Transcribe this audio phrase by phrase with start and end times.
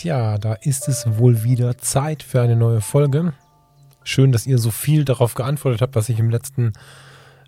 [0.00, 3.34] Tja, da ist es wohl wieder Zeit für eine neue Folge.
[4.02, 6.72] Schön, dass ihr so viel darauf geantwortet habt, was ich im letzten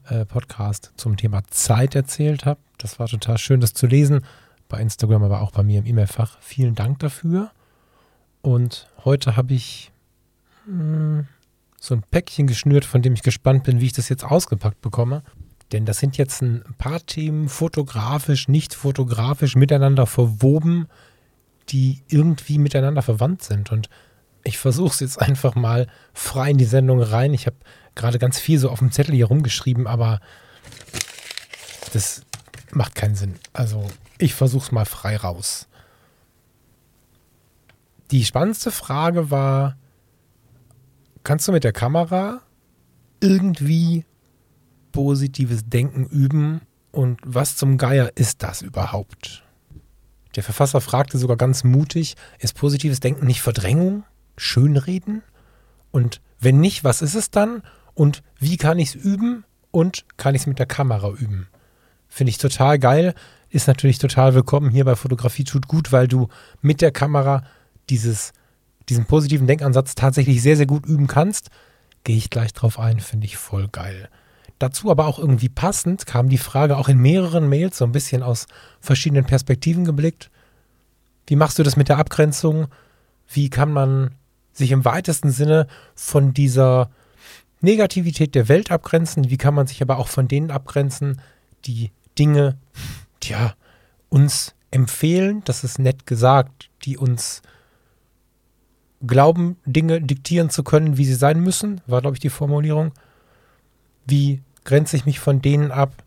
[0.06, 2.60] äh, Podcast zum Thema Zeit erzählt habe.
[2.76, 4.20] Das war total schön, das zu lesen.
[4.68, 6.36] Bei Instagram, aber auch bei mir im E-Mail-Fach.
[6.42, 7.52] Vielen Dank dafür.
[8.42, 9.90] Und heute habe ich
[10.66, 11.26] mh, hm,
[11.80, 15.22] so ein Päckchen geschnürt, von dem ich gespannt bin, wie ich das jetzt ausgepackt bekomme.
[15.72, 20.86] Denn das sind jetzt ein paar Themen fotografisch, nicht fotografisch miteinander verwoben,
[21.68, 23.72] die irgendwie miteinander verwandt sind.
[23.72, 23.88] Und
[24.44, 27.34] ich versuche es jetzt einfach mal frei in die Sendung rein.
[27.34, 27.56] Ich habe
[27.94, 30.20] gerade ganz viel so auf dem Zettel hier rumgeschrieben, aber
[31.92, 32.22] das
[32.72, 33.36] macht keinen Sinn.
[33.52, 33.86] Also
[34.18, 35.68] ich versuche es mal frei raus.
[38.10, 39.76] Die spannendste Frage war,
[41.24, 42.42] kannst du mit der Kamera
[43.20, 44.04] irgendwie
[44.90, 49.44] positives Denken üben und was zum Geier ist das überhaupt?
[50.36, 54.04] Der Verfasser fragte sogar ganz mutig, ist positives Denken nicht Verdrängung,
[54.36, 55.22] Schönreden?
[55.90, 57.62] Und wenn nicht, was ist es dann?
[57.94, 59.44] Und wie kann ich es üben?
[59.70, 61.48] Und kann ich es mit der Kamera üben?
[62.08, 63.14] Finde ich total geil.
[63.50, 66.28] Ist natürlich total willkommen hier bei Fotografie tut gut, weil du
[66.62, 67.44] mit der Kamera
[67.90, 68.32] dieses,
[68.88, 71.50] diesen positiven Denkansatz tatsächlich sehr, sehr gut üben kannst.
[72.04, 74.08] Gehe ich gleich drauf ein, finde ich voll geil.
[74.62, 78.22] Dazu aber auch irgendwie passend kam die Frage auch in mehreren Mails so ein bisschen
[78.22, 78.46] aus
[78.78, 80.30] verschiedenen Perspektiven geblickt.
[81.26, 82.68] Wie machst du das mit der Abgrenzung?
[83.26, 84.14] Wie kann man
[84.52, 86.92] sich im weitesten Sinne von dieser
[87.60, 89.30] Negativität der Welt abgrenzen?
[89.30, 91.20] Wie kann man sich aber auch von denen abgrenzen,
[91.64, 92.56] die Dinge,
[93.18, 93.54] tja,
[94.10, 97.42] uns empfehlen, das ist nett gesagt, die uns
[99.04, 102.92] glauben, Dinge diktieren zu können, wie sie sein müssen, war, glaube ich, die Formulierung.
[104.06, 106.02] Wie grenze ich mich von denen ab,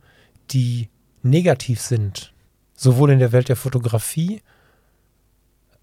[0.52, 0.90] die
[1.24, 2.34] negativ sind,
[2.76, 4.42] sowohl in der Welt der Fotografie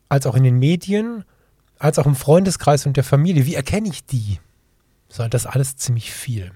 [0.09, 1.25] als auch in den Medien,
[1.79, 3.47] als auch im Freundeskreis und der Familie.
[3.47, 4.39] Wie erkenne ich die?
[5.09, 6.53] So, das alles ziemlich viel.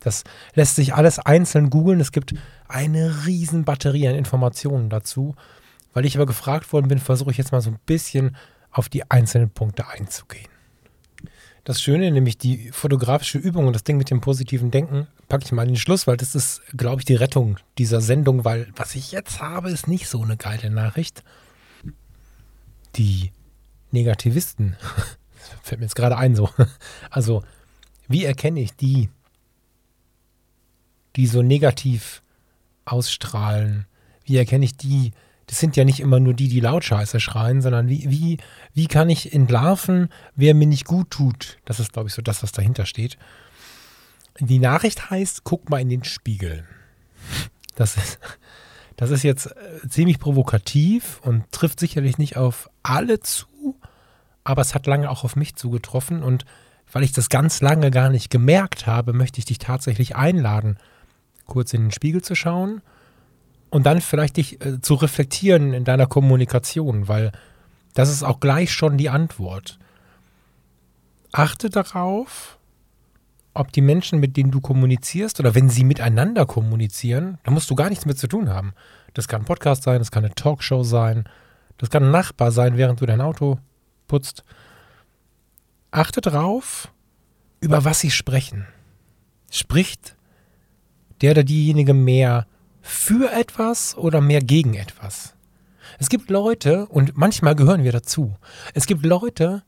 [0.00, 2.00] Das lässt sich alles einzeln googeln.
[2.00, 2.34] Es gibt
[2.66, 5.36] eine riesen Batterie an Informationen dazu.
[5.92, 8.36] Weil ich aber gefragt worden bin, versuche ich jetzt mal so ein bisschen
[8.70, 10.51] auf die einzelnen Punkte einzugehen.
[11.64, 15.52] Das Schöne, nämlich die fotografische Übung und das Ding mit dem positiven Denken, packe ich
[15.52, 18.96] mal in den Schluss, weil das ist, glaube ich, die Rettung dieser Sendung, weil was
[18.96, 21.22] ich jetzt habe, ist nicht so eine geile Nachricht.
[22.96, 23.30] Die
[23.92, 24.76] Negativisten,
[25.62, 26.50] fällt mir jetzt gerade ein so,
[27.10, 27.44] also
[28.08, 29.08] wie erkenne ich die,
[31.14, 32.22] die so negativ
[32.84, 33.86] ausstrahlen?
[34.24, 35.12] Wie erkenne ich die,
[35.52, 38.38] das sind ja nicht immer nur die, die laut Scheiße schreien, sondern wie, wie,
[38.72, 41.58] wie kann ich entlarven, wer mir nicht gut tut?
[41.66, 43.18] Das ist, glaube ich, so das, was dahinter steht.
[44.40, 46.64] Die Nachricht heißt, guck mal in den Spiegel.
[47.74, 48.18] Das ist,
[48.96, 53.78] das ist jetzt äh, ziemlich provokativ und trifft sicherlich nicht auf alle zu,
[54.44, 56.46] aber es hat lange auch auf mich zugetroffen und
[56.90, 60.78] weil ich das ganz lange gar nicht gemerkt habe, möchte ich dich tatsächlich einladen,
[61.44, 62.80] kurz in den Spiegel zu schauen
[63.72, 67.32] und dann vielleicht dich äh, zu reflektieren in deiner Kommunikation, weil
[67.94, 69.78] das ist auch gleich schon die Antwort.
[71.32, 72.58] Achte darauf,
[73.54, 77.74] ob die Menschen, mit denen du kommunizierst oder wenn sie miteinander kommunizieren, da musst du
[77.74, 78.74] gar nichts mit zu tun haben.
[79.14, 81.24] Das kann ein Podcast sein, das kann eine Talkshow sein,
[81.78, 83.58] das kann ein Nachbar sein, während du dein Auto
[84.06, 84.44] putzt.
[85.90, 86.92] Achte darauf,
[87.60, 88.66] über was sie sprechen.
[89.50, 90.14] Spricht
[91.22, 92.46] der oder diejenige mehr
[92.82, 95.34] für etwas oder mehr gegen etwas.
[95.98, 98.36] Es gibt Leute, und manchmal gehören wir dazu,
[98.74, 99.62] es gibt Leute,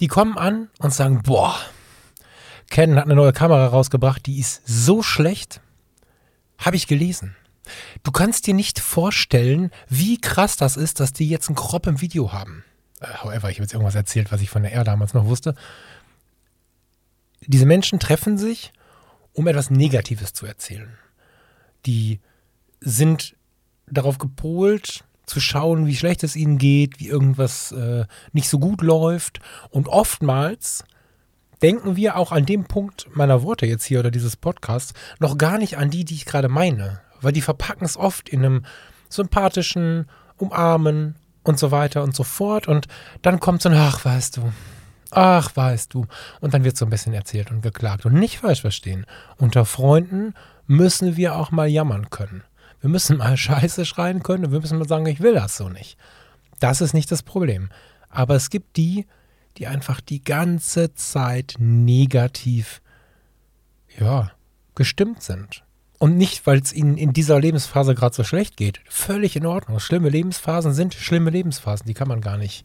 [0.00, 1.58] die kommen an und sagen, boah,
[2.70, 5.60] Canon hat eine neue Kamera rausgebracht, die ist so schlecht,
[6.58, 7.36] habe ich gelesen.
[8.02, 12.00] Du kannst dir nicht vorstellen, wie krass das ist, dass die jetzt einen Crop im
[12.00, 12.64] Video haben.
[13.00, 15.54] Äh, however, ich habe jetzt irgendwas erzählt, was ich von der R damals noch wusste.
[17.46, 18.72] Diese Menschen treffen sich,
[19.32, 20.96] um etwas Negatives zu erzählen
[21.86, 22.20] die
[22.80, 23.36] sind
[23.86, 28.82] darauf gepolt, zu schauen, wie schlecht es ihnen geht, wie irgendwas äh, nicht so gut
[28.82, 29.40] läuft.
[29.70, 30.84] Und oftmals
[31.62, 35.58] denken wir auch an dem Punkt meiner Worte jetzt hier oder dieses Podcasts noch gar
[35.58, 37.00] nicht an die, die ich gerade meine.
[37.20, 38.64] Weil die verpacken es oft in einem
[39.08, 40.08] sympathischen
[40.38, 41.14] Umarmen
[41.44, 42.66] und so weiter und so fort.
[42.66, 42.88] Und
[43.22, 44.52] dann kommt so ein, ach, weißt du,
[45.14, 46.06] Ach, weißt du.
[46.40, 48.06] Und dann wird so ein bisschen erzählt und geklagt.
[48.06, 49.04] Und nicht falsch verstehen.
[49.36, 50.32] Unter Freunden
[50.66, 52.44] müssen wir auch mal jammern können.
[52.80, 55.68] Wir müssen mal Scheiße schreien können und wir müssen mal sagen, ich will das so
[55.68, 55.96] nicht.
[56.60, 57.70] Das ist nicht das Problem.
[58.08, 59.06] Aber es gibt die,
[59.56, 62.80] die einfach die ganze Zeit negativ,
[63.98, 64.30] ja,
[64.74, 65.64] gestimmt sind.
[65.98, 68.80] Und nicht, weil es ihnen in dieser Lebensphase gerade so schlecht geht.
[68.88, 69.78] Völlig in Ordnung.
[69.78, 71.86] Schlimme Lebensphasen sind schlimme Lebensphasen.
[71.86, 72.64] Die kann man gar nicht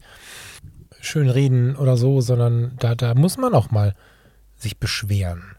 [1.00, 3.94] schön reden oder so, sondern da, da muss man auch mal
[4.56, 5.56] sich beschweren.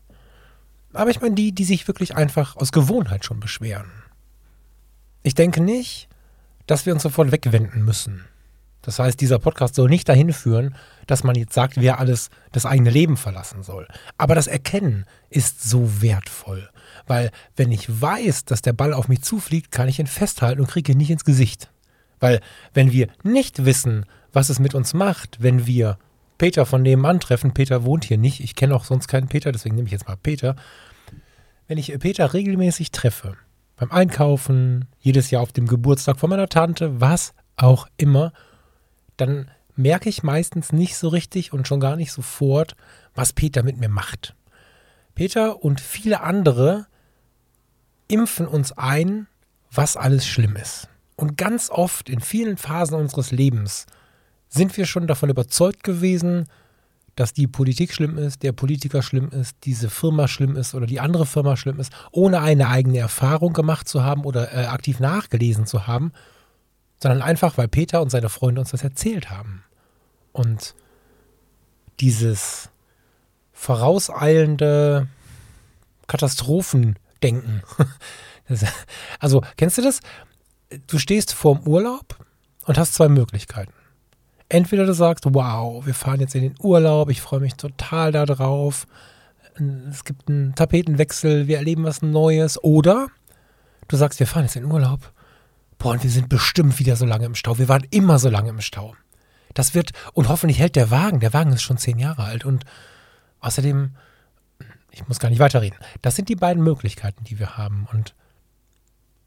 [0.94, 3.92] Aber ich meine, die, die sich wirklich einfach aus Gewohnheit schon beschweren.
[5.24, 6.08] Ich denke nicht,
[6.66, 8.26] dass wir uns sofort wegwenden müssen.
[8.82, 10.76] Das heißt, dieser Podcast soll nicht dahin führen,
[11.06, 13.88] dass man jetzt sagt, wer alles das eigene Leben verlassen soll.
[14.18, 16.70] Aber das Erkennen ist so wertvoll.
[17.06, 20.68] Weil wenn ich weiß, dass der Ball auf mich zufliegt, kann ich ihn festhalten und
[20.68, 21.70] kriege ihn nicht ins Gesicht.
[22.20, 22.40] Weil
[22.74, 25.98] wenn wir nicht wissen, was es mit uns macht, wenn wir
[26.40, 29.76] Peter von nebenan treffen, Peter wohnt hier nicht, ich kenne auch sonst keinen Peter, deswegen
[29.76, 30.56] nehme ich jetzt mal Peter.
[31.68, 33.36] Wenn ich Peter regelmäßig treffe,
[33.76, 38.34] beim Einkaufen, jedes Jahr auf dem Geburtstag von meiner Tante, was auch immer,
[39.18, 42.76] dann merke ich meistens nicht so richtig und schon gar nicht sofort,
[43.14, 44.34] was Peter mit mir macht.
[45.16, 46.88] Peter und viele andere
[48.08, 49.28] impfen uns ein,
[49.72, 50.88] was alles schlimm ist.
[51.18, 53.88] Und ganz oft in vielen Phasen unseres Lebens
[54.50, 56.46] sind wir schon davon überzeugt gewesen,
[57.16, 61.00] dass die Politik schlimm ist, der Politiker schlimm ist, diese Firma schlimm ist oder die
[61.00, 65.66] andere Firma schlimm ist, ohne eine eigene Erfahrung gemacht zu haben oder äh, aktiv nachgelesen
[65.66, 66.14] zu haben
[67.02, 69.64] sondern einfach, weil Peter und seine Freunde uns das erzählt haben.
[70.32, 70.76] Und
[72.00, 72.70] dieses
[73.52, 75.08] vorauseilende
[76.08, 77.64] Katastrophendenken.
[79.20, 80.02] also, kennst du das?
[80.88, 82.18] Du stehst vorm Urlaub
[82.66, 83.74] und hast zwei Möglichkeiten.
[84.50, 88.88] Entweder du sagst, wow, wir fahren jetzt in den Urlaub, ich freue mich total darauf.
[89.90, 92.64] Es gibt einen Tapetenwechsel, wir erleben was Neues.
[92.64, 93.08] Oder
[93.88, 95.12] du sagst, wir fahren jetzt in den Urlaub
[95.80, 97.58] boah, und wir sind bestimmt wieder so lange im Stau.
[97.58, 98.96] Wir waren immer so lange im Stau.
[99.56, 101.22] Das wird, und hoffentlich hält der Wagen.
[101.22, 102.46] Der Wagen ist schon zehn Jahre alt.
[102.46, 102.66] Und
[103.40, 103.96] außerdem,
[104.92, 105.80] ich muss gar nicht weiterreden.
[106.04, 107.88] Das sind die beiden Möglichkeiten, die wir haben.
[107.92, 108.14] Und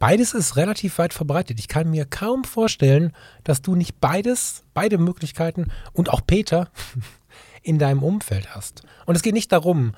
[0.03, 1.61] beides ist relativ weit verbreitet.
[1.61, 3.13] Ich kann mir kaum vorstellen,
[3.45, 6.73] dass du nicht beides, beide Möglichkeiten und auch Peter
[7.63, 8.83] in deinem Umfeld hast.
[9.07, 9.95] Und es geht nicht darum,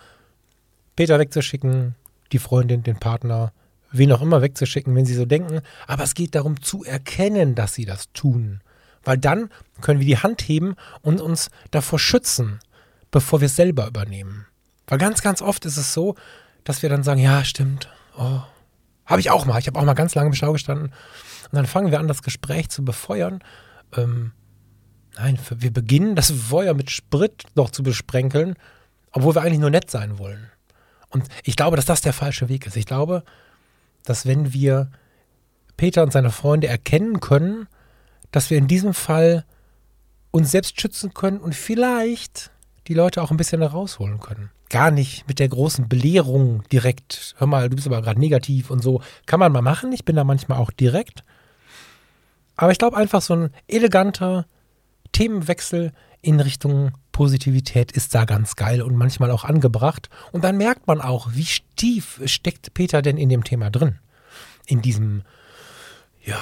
[0.95, 1.95] Peter wegzuschicken,
[2.33, 3.55] die Freundin, den Partner,
[3.93, 5.63] wen auch immer wegzuschicken, wenn sie so denken.
[5.87, 8.61] Aber es geht darum zu erkennen, dass sie das tun.
[9.05, 9.49] Weil dann
[9.81, 12.61] können wir die Hand heben und uns davor schützen,
[13.11, 14.45] bevor wir es selber übernehmen.
[14.87, 16.15] Weil ganz, ganz oft ist es so,
[16.63, 17.89] dass wir dann sagen, ja, stimmt.
[18.19, 18.43] Oh,
[19.07, 19.59] habe ich auch mal.
[19.59, 20.89] Ich habe auch mal ganz lange im Stau gestanden.
[20.89, 23.41] Und dann fangen wir an, das Gespräch zu befeuern.
[23.97, 24.33] Ähm,
[25.17, 28.55] nein, wir beginnen das Feuer mit Sprit noch zu besprenkeln,
[29.13, 30.51] obwohl wir eigentlich nur nett sein wollen.
[31.11, 32.77] Und ich glaube, dass das der falsche Weg ist.
[32.77, 33.23] Ich glaube,
[34.05, 34.91] dass wenn wir
[35.77, 37.69] Peter und seine Freunde erkennen können,
[38.31, 39.45] dass wir in diesem Fall
[40.31, 42.51] uns selbst schützen können und vielleicht
[42.87, 44.51] die Leute auch ein bisschen herausholen können.
[44.69, 48.83] Gar nicht mit der großen Belehrung direkt, hör mal, du bist aber gerade negativ und
[48.83, 49.01] so.
[49.27, 51.25] Kann man mal machen, ich bin da manchmal auch direkt.
[52.57, 54.47] Aber ich glaube einfach so ein eleganter
[55.13, 55.93] Themenwechsel
[56.23, 60.11] in Richtung Positivität ist da ganz geil und manchmal auch angebracht.
[60.33, 63.99] Und dann merkt man auch, wie tief steckt Peter denn in dem Thema drin.
[64.67, 65.23] In diesem,
[66.25, 66.41] ja,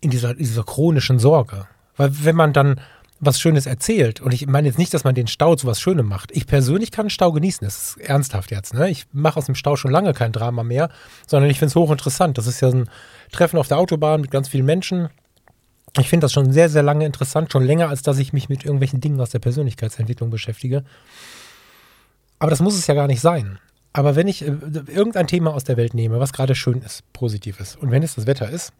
[0.00, 1.66] in dieser, dieser chronischen Sorge.
[1.96, 2.80] Weil wenn man dann
[3.20, 6.06] was Schönes erzählt, und ich meine jetzt nicht, dass man den Stau zu was Schönem
[6.06, 6.30] macht.
[6.32, 8.74] Ich persönlich kann Stau genießen, das ist ernsthaft jetzt.
[8.74, 8.90] Ne?
[8.90, 10.90] Ich mache aus dem Stau schon lange kein Drama mehr,
[11.26, 12.36] sondern ich finde es hochinteressant.
[12.36, 12.90] Das ist ja ein
[13.32, 15.08] Treffen auf der Autobahn mit ganz vielen Menschen
[16.00, 18.64] ich finde das schon sehr, sehr lange interessant, schon länger, als dass ich mich mit
[18.64, 20.84] irgendwelchen Dingen aus der Persönlichkeitsentwicklung beschäftige.
[22.38, 23.58] Aber das muss es ja gar nicht sein.
[23.92, 24.52] Aber wenn ich äh,
[24.88, 28.16] irgendein Thema aus der Welt nehme, was gerade schön ist, positiv ist, und wenn es
[28.16, 28.72] das Wetter ist,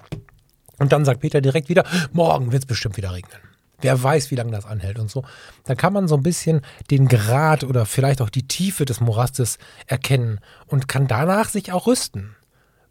[0.79, 3.39] und dann sagt Peter direkt wieder, morgen wird es bestimmt wieder regnen.
[3.85, 5.25] Wer weiß, wie lange das anhält und so.
[5.65, 9.59] Dann kann man so ein bisschen den Grad oder vielleicht auch die Tiefe des Morastes
[9.87, 12.35] erkennen und kann danach sich auch rüsten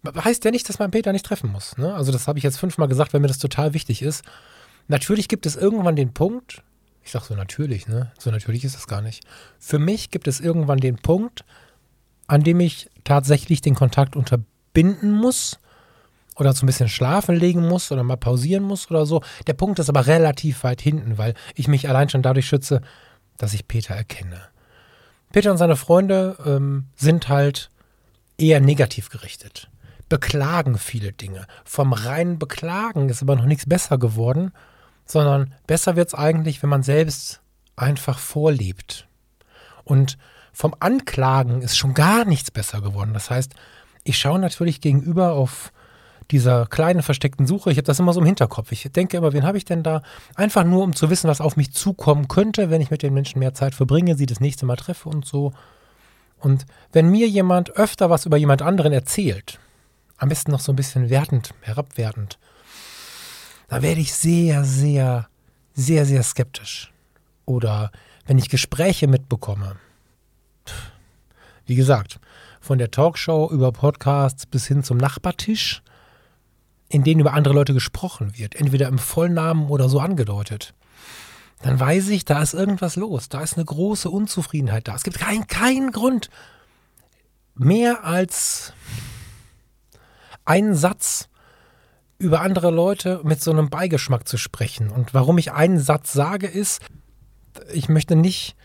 [0.06, 1.76] heißt ja nicht, dass man Peter nicht treffen muss.
[1.78, 1.94] Ne?
[1.94, 4.24] Also das habe ich jetzt fünfmal gesagt, weil mir das total wichtig ist.
[4.88, 6.62] Natürlich gibt es irgendwann den Punkt,
[7.02, 8.12] ich sage so natürlich, ne?
[8.18, 9.24] So natürlich ist das gar nicht.
[9.58, 11.44] Für mich gibt es irgendwann den Punkt,
[12.26, 15.58] an dem ich tatsächlich den Kontakt unterbinden muss
[16.36, 19.22] oder so ein bisschen schlafen legen muss oder mal pausieren muss oder so.
[19.46, 22.80] Der Punkt ist aber relativ weit hinten, weil ich mich allein schon dadurch schütze,
[23.36, 24.40] dass ich Peter erkenne.
[25.32, 27.70] Peter und seine Freunde ähm, sind halt
[28.38, 29.68] eher negativ gerichtet
[30.08, 31.46] beklagen viele Dinge.
[31.64, 34.52] Vom reinen Beklagen ist aber noch nichts besser geworden,
[35.06, 37.40] sondern besser wird es eigentlich, wenn man selbst
[37.76, 39.08] einfach vorlebt.
[39.82, 40.16] Und
[40.52, 43.12] vom Anklagen ist schon gar nichts besser geworden.
[43.12, 43.54] Das heißt,
[44.04, 45.72] ich schaue natürlich gegenüber auf
[46.30, 47.70] dieser kleinen versteckten Suche.
[47.70, 48.72] Ich habe das immer so im Hinterkopf.
[48.72, 50.02] Ich denke immer, wen habe ich denn da?
[50.34, 53.38] Einfach nur, um zu wissen, was auf mich zukommen könnte, wenn ich mit den Menschen
[53.38, 55.52] mehr Zeit verbringe, sie das nächste Mal treffe und so.
[56.38, 59.58] Und wenn mir jemand öfter was über jemand anderen erzählt,
[60.16, 62.38] am besten noch so ein bisschen wertend, herabwertend,
[63.68, 65.28] dann werde ich sehr, sehr,
[65.74, 66.92] sehr, sehr skeptisch.
[67.46, 67.90] Oder
[68.26, 69.76] wenn ich Gespräche mitbekomme.
[71.66, 72.20] Wie gesagt,
[72.60, 75.82] von der Talkshow über Podcasts bis hin zum Nachbartisch,
[76.88, 80.74] in denen über andere Leute gesprochen wird, entweder im Vollnamen oder so angedeutet,
[81.62, 83.28] dann weiß ich, da ist irgendwas los.
[83.28, 84.94] Da ist eine große Unzufriedenheit da.
[84.94, 86.28] Es gibt keinen kein Grund,
[87.54, 88.72] mehr als
[90.44, 91.28] einen Satz
[92.18, 94.90] über andere Leute mit so einem Beigeschmack zu sprechen.
[94.90, 96.82] Und warum ich einen Satz sage, ist,
[97.72, 98.56] ich möchte nicht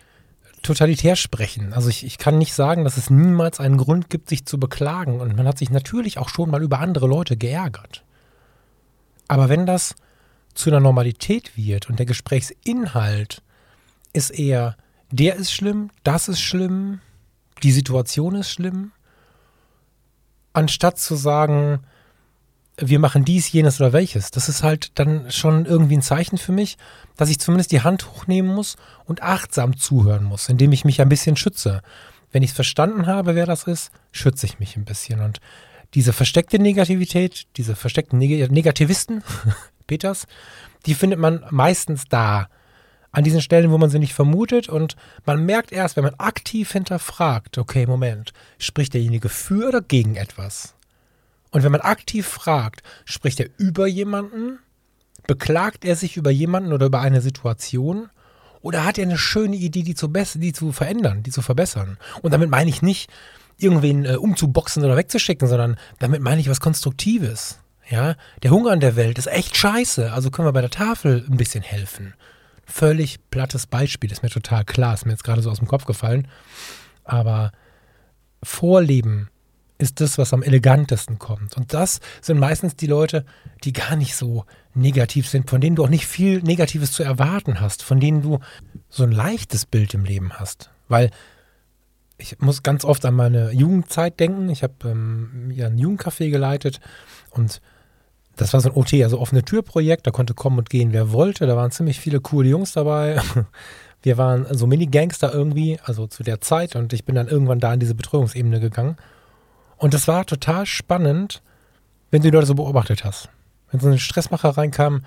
[0.61, 1.73] totalitär sprechen.
[1.73, 5.21] Also ich, ich kann nicht sagen, dass es niemals einen Grund gibt, sich zu beklagen.
[5.21, 8.03] Und man hat sich natürlich auch schon mal über andere Leute geärgert.
[9.29, 9.95] Aber wenn das
[10.53, 13.41] zu einer Normalität wird und der Gesprächsinhalt
[14.11, 14.75] ist eher,
[15.11, 16.99] der ist schlimm, das ist schlimm,
[17.63, 18.91] die Situation ist schlimm,
[20.51, 21.79] anstatt zu sagen,
[22.77, 24.31] wir machen dies, jenes oder welches.
[24.31, 26.77] Das ist halt dann schon irgendwie ein Zeichen für mich,
[27.17, 31.09] dass ich zumindest die Hand hochnehmen muss und achtsam zuhören muss, indem ich mich ein
[31.09, 31.81] bisschen schütze.
[32.31, 35.21] Wenn ich es verstanden habe, wer das ist, schütze ich mich ein bisschen.
[35.21, 35.39] Und
[35.93, 39.23] diese versteckte Negativität, diese versteckten Neg Negativisten,
[39.87, 40.27] Peters,
[40.85, 42.49] die findet man meistens da.
[43.11, 44.69] An diesen Stellen, wo man sie nicht vermutet.
[44.69, 50.15] Und man merkt erst, wenn man aktiv hinterfragt, okay, Moment, spricht derjenige für oder gegen
[50.15, 50.75] etwas?
[51.49, 54.59] Und wenn man aktiv fragt, spricht er über jemanden?
[55.25, 58.09] Beklagt er sich über jemanden oder über eine Situation?
[58.61, 61.97] Oder hat er eine schöne Idee, die zu, die zu verändern, die zu verbessern?
[62.21, 63.09] Und damit meine ich nicht,
[63.59, 67.59] irgendwen äh, umzuboxen oder wegzuschicken, sondern damit meine ich was Konstruktives.
[67.89, 71.25] Ja, der Hunger in der Welt ist echt scheiße, also können wir bei der Tafel
[71.27, 72.13] ein bisschen helfen.
[72.65, 75.85] Völlig plattes Beispiel, ist mir total klar, ist mir jetzt gerade so aus dem Kopf
[75.85, 76.27] gefallen.
[77.03, 77.51] Aber
[78.43, 79.29] Vorleben
[79.79, 81.57] ist das, was am elegantesten kommt.
[81.57, 83.25] Und das sind meistens die Leute,
[83.63, 87.59] die gar nicht so negativ sind, von denen du auch nicht viel Negatives zu erwarten
[87.59, 88.39] hast, von denen du
[88.89, 90.69] so ein leichtes Bild im Leben hast.
[90.89, 91.09] Weil
[92.19, 94.49] ich muss ganz oft an meine Jugendzeit denken.
[94.49, 96.79] Ich habe ähm, ja ein Jugendcafé geleitet
[97.31, 97.61] und
[98.35, 100.07] das war so ein OT, also offene Türprojekt.
[100.07, 101.47] Da konnte kommen und gehen, wer wollte.
[101.47, 103.19] Da waren ziemlich viele coole Jungs dabei.
[104.01, 106.77] Wir waren so Mini-Gangster irgendwie, also zu der Zeit.
[106.77, 108.95] Und ich bin dann irgendwann da in diese Betreuungsebene gegangen.
[109.75, 111.41] Und das war total spannend,
[112.09, 113.29] wenn du die Leute so beobachtet hast.
[113.71, 115.03] Wenn so ein Stressmacher reinkam,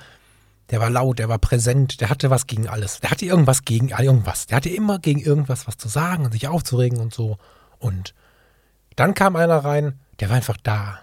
[0.70, 3.00] der war laut, der war präsent, der hatte was gegen alles.
[3.00, 4.46] Der hatte irgendwas gegen irgendwas.
[4.46, 7.38] Der hatte immer gegen irgendwas was zu sagen und sich aufzuregen und so.
[7.78, 8.14] Und
[8.96, 11.00] dann kam einer rein, der war einfach da.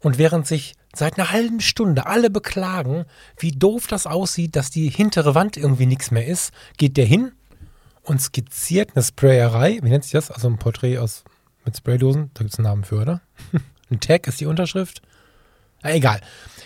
[0.00, 3.04] Und während sich seit einer halben Stunde alle beklagen,
[3.38, 7.32] wie doof das aussieht, dass die hintere Wand irgendwie nichts mehr ist, geht der hin
[8.02, 9.78] und skizziert eine Sprayerei.
[9.82, 10.30] Wie nennt sich das?
[10.30, 11.24] Also ein Porträt aus
[11.64, 12.30] mit Spraydosen.
[12.34, 13.20] Da gibt es einen Namen für, oder?
[13.90, 15.02] ein Tag ist die Unterschrift.
[15.82, 16.20] Na, egal.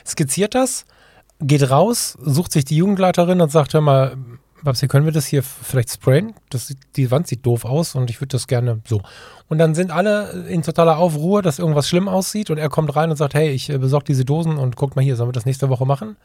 [0.07, 0.85] Skizziert das,
[1.41, 4.17] geht raus, sucht sich die Jugendleiterin und sagt: Hör mal,
[4.63, 6.35] Babsi, können wir das hier vielleicht sprayen?
[6.51, 9.03] Das, die Wand sieht doof aus und ich würde das gerne so.
[9.49, 13.11] Und dann sind alle in totaler Aufruhr, dass irgendwas schlimm aussieht und er kommt rein
[13.11, 15.47] und sagt: Hey, ich äh, besorge diese Dosen und guckt mal hier, sollen wir das
[15.47, 16.17] nächste Woche machen?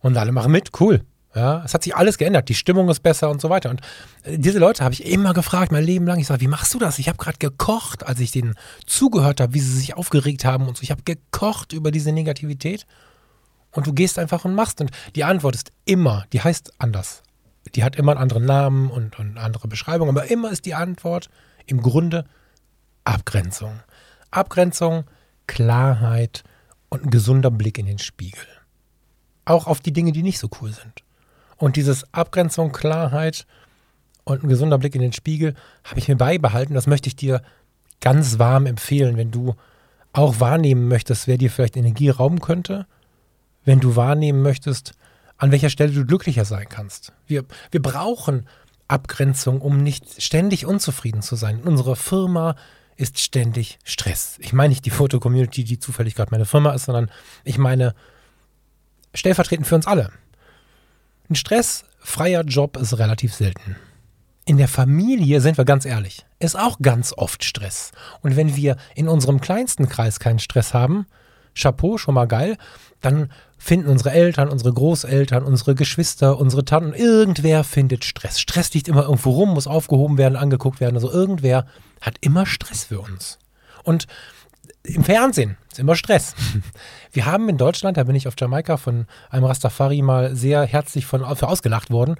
[0.00, 1.02] Und alle machen mit, cool.
[1.34, 3.68] Ja, es hat sich alles geändert, die Stimmung ist besser und so weiter.
[3.68, 3.82] Und
[4.22, 6.18] äh, diese Leute habe ich immer gefragt, mein Leben lang.
[6.18, 6.98] Ich sage, wie machst du das?
[6.98, 8.54] Ich habe gerade gekocht, als ich denen
[8.86, 10.82] zugehört habe, wie sie sich aufgeregt haben und so.
[10.82, 12.86] Ich habe gekocht über diese Negativität.
[13.76, 14.80] Und du gehst einfach und machst.
[14.80, 17.22] Und die Antwort ist immer, die heißt anders.
[17.74, 20.74] Die hat immer einen anderen Namen und, und eine andere Beschreibung, aber immer ist die
[20.74, 21.28] Antwort
[21.66, 22.24] im Grunde
[23.04, 23.80] Abgrenzung.
[24.30, 25.04] Abgrenzung,
[25.46, 26.42] Klarheit
[26.88, 28.46] und ein gesunder Blick in den Spiegel.
[29.44, 31.04] Auch auf die Dinge, die nicht so cool sind.
[31.58, 33.46] Und dieses Abgrenzung, Klarheit
[34.24, 35.54] und ein gesunder Blick in den Spiegel
[35.84, 36.72] habe ich mir beibehalten.
[36.72, 37.42] Das möchte ich dir
[38.00, 39.54] ganz warm empfehlen, wenn du
[40.14, 42.86] auch wahrnehmen möchtest, wer dir vielleicht Energie rauben könnte,
[43.66, 44.92] wenn du wahrnehmen möchtest,
[45.36, 47.12] an welcher Stelle du glücklicher sein kannst.
[47.26, 48.48] Wir, wir brauchen
[48.88, 51.58] Abgrenzung, um nicht ständig unzufrieden zu sein.
[51.58, 52.56] In unserer Firma
[52.96, 54.36] ist ständig Stress.
[54.38, 57.10] Ich meine nicht die Foto-Community, die zufällig gerade meine Firma ist, sondern
[57.44, 57.94] ich meine
[59.12, 60.10] stellvertretend für uns alle.
[61.28, 63.76] Ein stressfreier Job ist relativ selten.
[64.44, 67.90] In der Familie, sind wir ganz ehrlich, ist auch ganz oft Stress.
[68.22, 71.06] Und wenn wir in unserem kleinsten Kreis keinen Stress haben,
[71.56, 72.56] Chapeau, schon mal geil.
[73.00, 78.38] Dann finden unsere Eltern, unsere Großeltern, unsere Geschwister, unsere Tanten, irgendwer findet Stress.
[78.38, 80.96] Stress liegt immer irgendwo rum, muss aufgehoben werden, angeguckt werden.
[80.96, 81.66] Also irgendwer
[82.00, 83.38] hat immer Stress für uns.
[83.82, 84.06] Und
[84.82, 86.34] im Fernsehen ist immer Stress.
[87.12, 91.06] Wir haben in Deutschland, da bin ich auf Jamaika von einem Rastafari mal sehr herzlich
[91.06, 92.16] von, für ausgelacht worden.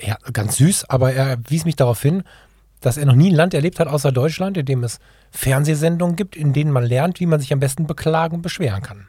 [0.00, 2.24] Ja, ganz süß, aber er wies mich darauf hin,
[2.84, 4.98] dass er noch nie ein Land erlebt hat außer Deutschland, in dem es
[5.30, 9.08] Fernsehsendungen gibt, in denen man lernt, wie man sich am besten beklagen und beschweren kann.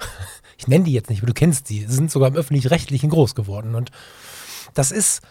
[0.60, 1.86] Ich nenne die jetzt nicht, aber du kennst die.
[1.86, 3.76] Sie sind sogar im öffentlich-rechtlichen groß geworden.
[3.76, 3.92] Und
[4.74, 5.22] das ist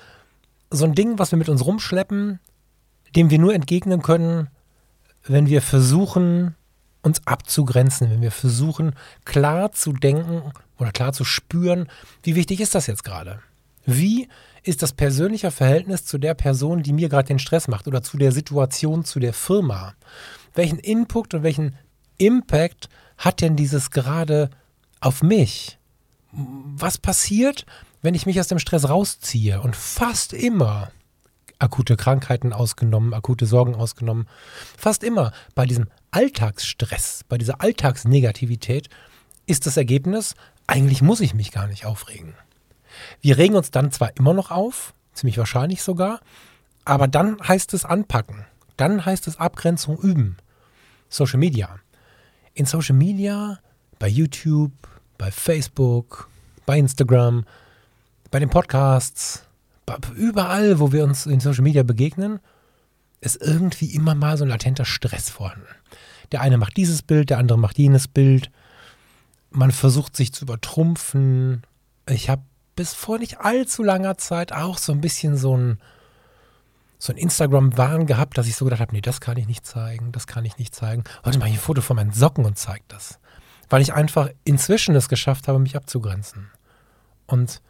[0.72, 2.40] so ein Ding, was wir mit uns rumschleppen,
[3.14, 4.48] dem wir nur entgegnen können,
[5.26, 6.56] wenn wir versuchen,
[7.02, 8.96] uns abzugrenzen, wenn wir versuchen,
[9.26, 11.90] klar zu denken oder klar zu spüren,
[12.24, 13.42] wie wichtig ist das jetzt gerade?
[13.86, 14.30] Wie
[14.68, 18.18] ist das persönliche Verhältnis zu der Person, die mir gerade den Stress macht oder zu
[18.18, 19.96] der Situation, zu der Firma?
[20.54, 21.76] Welchen Input und welchen
[22.18, 24.50] Impact hat denn dieses gerade
[25.00, 25.78] auf mich?
[26.32, 27.66] Was passiert,
[28.02, 29.62] wenn ich mich aus dem Stress rausziehe?
[29.62, 30.92] Und fast immer,
[31.60, 34.28] akute Krankheiten ausgenommen, akute Sorgen ausgenommen,
[34.78, 38.90] fast immer bei diesem Alltagsstress, bei dieser Alltagsnegativität
[39.46, 40.36] ist das Ergebnis,
[40.68, 42.34] eigentlich muss ich mich gar nicht aufregen.
[43.22, 46.20] Wir regen uns dann zwar immer noch auf, ziemlich wahrscheinlich sogar,
[46.86, 48.46] aber dann heißt es anpacken.
[48.78, 50.38] Dann heißt es Abgrenzung üben.
[51.10, 51.80] Social Media.
[52.54, 53.60] In Social Media,
[54.00, 54.72] bei YouTube,
[55.18, 56.30] bei Facebook,
[56.66, 57.46] bei Instagram,
[58.32, 59.44] bei den Podcasts,
[60.16, 62.40] überall, wo wir uns in Social Media begegnen,
[63.22, 65.68] ist irgendwie immer mal so ein latenter Stress vorhanden.
[66.32, 68.52] Der eine macht dieses Bild, der andere macht jenes Bild.
[69.50, 71.64] Man versucht sich zu übertrumpfen.
[72.08, 72.44] Ich habe
[72.78, 75.80] bis vor nicht allzu langer Zeit auch so ein bisschen so ein,
[76.98, 80.14] so ein Instagram-Wahn gehabt, dass ich so gedacht habe, nee, das kann ich nicht zeigen,
[80.14, 81.04] das kann ich nicht zeigen.
[81.26, 83.20] Heute mache ich ein Foto von meinen Socken und zeige das.
[83.68, 86.50] Weil ich einfach inzwischen es geschafft habe, mich abzugrenzen.
[87.26, 87.62] Und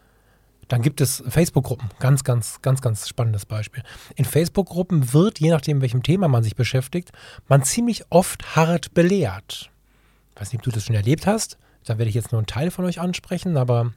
[0.68, 1.90] dann gibt es Facebook-Gruppen.
[2.00, 3.84] Ganz, ganz, ganz, ganz spannendes Beispiel.
[4.16, 7.12] In Facebook-Gruppen wird, je nachdem, welchem Thema man sich beschäftigt,
[7.48, 9.72] man ziemlich oft hart belehrt.
[10.36, 11.58] Ich weiß nicht, ob du das schon erlebt hast.
[11.86, 13.94] Da werde ich jetzt nur einen Teil von euch ansprechen, aber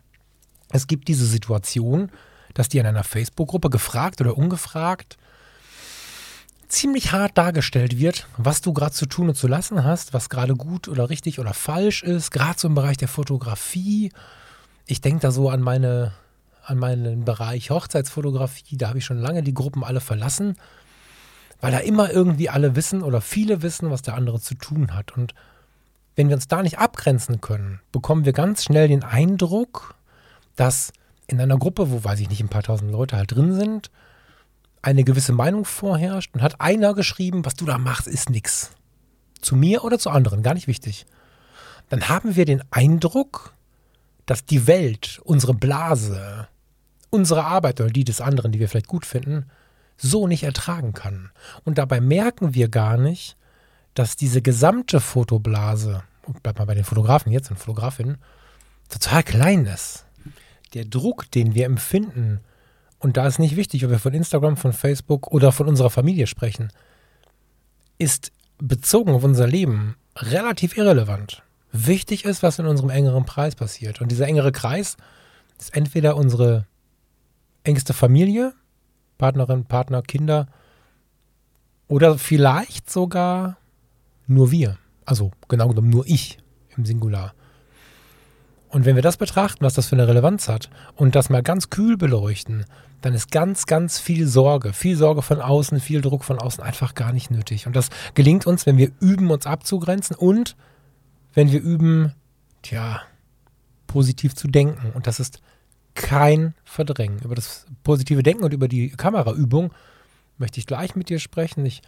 [0.71, 2.11] es gibt diese Situation,
[2.55, 5.19] dass dir in einer Facebook-Gruppe gefragt oder ungefragt
[6.69, 10.55] ziemlich hart dargestellt wird, was du gerade zu tun und zu lassen hast, was gerade
[10.55, 14.13] gut oder richtig oder falsch ist, gerade so im Bereich der Fotografie.
[14.87, 16.13] Ich denke da so an meine
[16.65, 20.57] an meinen Bereich Hochzeitsfotografie, da habe ich schon lange die Gruppen alle verlassen,
[21.61, 25.17] weil da immer irgendwie alle wissen oder viele wissen, was der andere zu tun hat.
[25.17, 25.35] Und
[26.15, 29.97] wenn wir uns da nicht abgrenzen können, bekommen wir ganz schnell den Eindruck,
[30.57, 30.93] dass
[31.27, 33.91] in einer Gruppe, wo, weiß ich nicht, ein paar tausend Leute halt drin sind,
[34.83, 38.73] eine gewisse Meinung vorherrscht und hat einer geschrieben, was du da machst, ist nichts.
[39.41, 41.07] Zu mir oder zu anderen, gar nicht wichtig.
[41.89, 43.55] Dann haben wir den Eindruck,
[44.27, 46.49] dass die Welt, unsere Blase,
[47.11, 49.47] unsere Arbeit oder die des anderen, die wir vielleicht gut finden,
[49.97, 51.31] so nicht ertragen kann.
[51.65, 53.37] Und dabei merken wir gar nicht,
[53.95, 56.03] dass diese gesamte Fotoblase,
[56.43, 58.19] bleib mal bei den Fotografen jetzt und Fotografinnen,
[58.89, 60.07] total klein ist.
[60.75, 62.41] Der Druck, den wir empfinden,
[62.99, 66.27] und da ist nicht wichtig, ob wir von Instagram, von Facebook oder von unserer Familie
[66.27, 66.73] sprechen,
[67.99, 71.43] ist bezogen auf unser Leben relativ irrelevant.
[71.73, 74.01] Wichtig ist, was in unserem engeren Kreis passiert.
[74.01, 74.97] Und dieser engere Kreis
[75.59, 76.67] ist entweder unsere
[77.65, 78.53] engste Familie,
[79.19, 80.49] Partnerin, Partner, Kinder
[81.89, 83.59] oder vielleicht sogar
[84.27, 84.79] nur wir.
[85.05, 86.39] Also genau genommen nur ich
[86.77, 87.35] im Singular.
[88.71, 91.71] Und wenn wir das betrachten, was das für eine Relevanz hat und das mal ganz
[91.71, 92.65] kühl beleuchten,
[93.01, 96.95] dann ist ganz, ganz viel Sorge, viel Sorge von außen, viel Druck von außen einfach
[96.95, 97.67] gar nicht nötig.
[97.67, 100.57] Und das gelingt uns, wenn wir üben, uns abzugrenzen und
[101.35, 102.15] wenn wir üben,
[102.63, 103.03] tja,
[103.89, 104.93] positiv zu denken.
[104.93, 105.43] Und das ist
[105.95, 107.19] kein Verdrängen.
[107.21, 109.73] Über das positive Denken und über die Kameraübung
[110.39, 111.67] möchte ich gleich mit dir sprechen.
[111.67, 111.83] Ich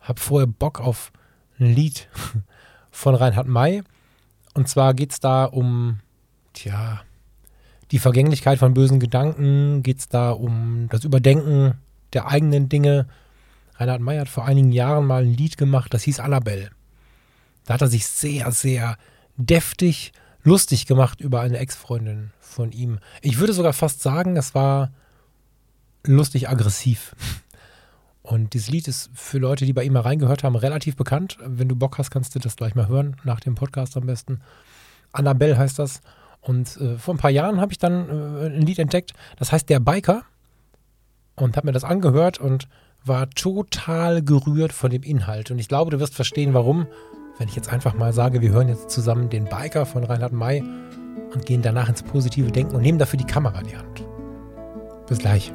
[0.00, 1.12] habe vorher Bock auf
[1.58, 2.08] ein Lied
[2.90, 3.82] von Reinhard May.
[4.54, 6.00] Und zwar geht es da um,
[6.54, 7.02] tja,
[7.90, 11.74] die Vergänglichkeit von bösen Gedanken, geht es da um das Überdenken
[12.12, 13.06] der eigenen Dinge.
[13.74, 16.70] Reinhard May hat vor einigen Jahren mal ein Lied gemacht, das hieß Annabelle.
[17.66, 18.96] Da hat er sich sehr, sehr
[19.36, 20.12] deftig
[20.42, 22.98] lustig gemacht über eine Ex-Freundin von ihm.
[23.22, 24.92] Ich würde sogar fast sagen, es war
[26.04, 27.16] lustig aggressiv.
[28.22, 31.38] Und dieses Lied ist für Leute, die bei ihm mal reingehört haben, relativ bekannt.
[31.44, 34.40] Wenn du Bock hast, kannst du das gleich mal hören, nach dem Podcast am besten.
[35.12, 36.00] Annabelle heißt das.
[36.46, 39.68] Und äh, vor ein paar Jahren habe ich dann äh, ein Lied entdeckt, das heißt
[39.68, 40.22] Der Biker.
[41.36, 42.68] Und habe mir das angehört und
[43.04, 45.50] war total gerührt von dem Inhalt.
[45.50, 46.86] Und ich glaube, du wirst verstehen, warum,
[47.38, 50.62] wenn ich jetzt einfach mal sage, wir hören jetzt zusammen den Biker von Reinhard May
[51.34, 54.04] und gehen danach ins positive Denken und nehmen dafür die Kamera in die Hand.
[55.08, 55.52] Bis gleich.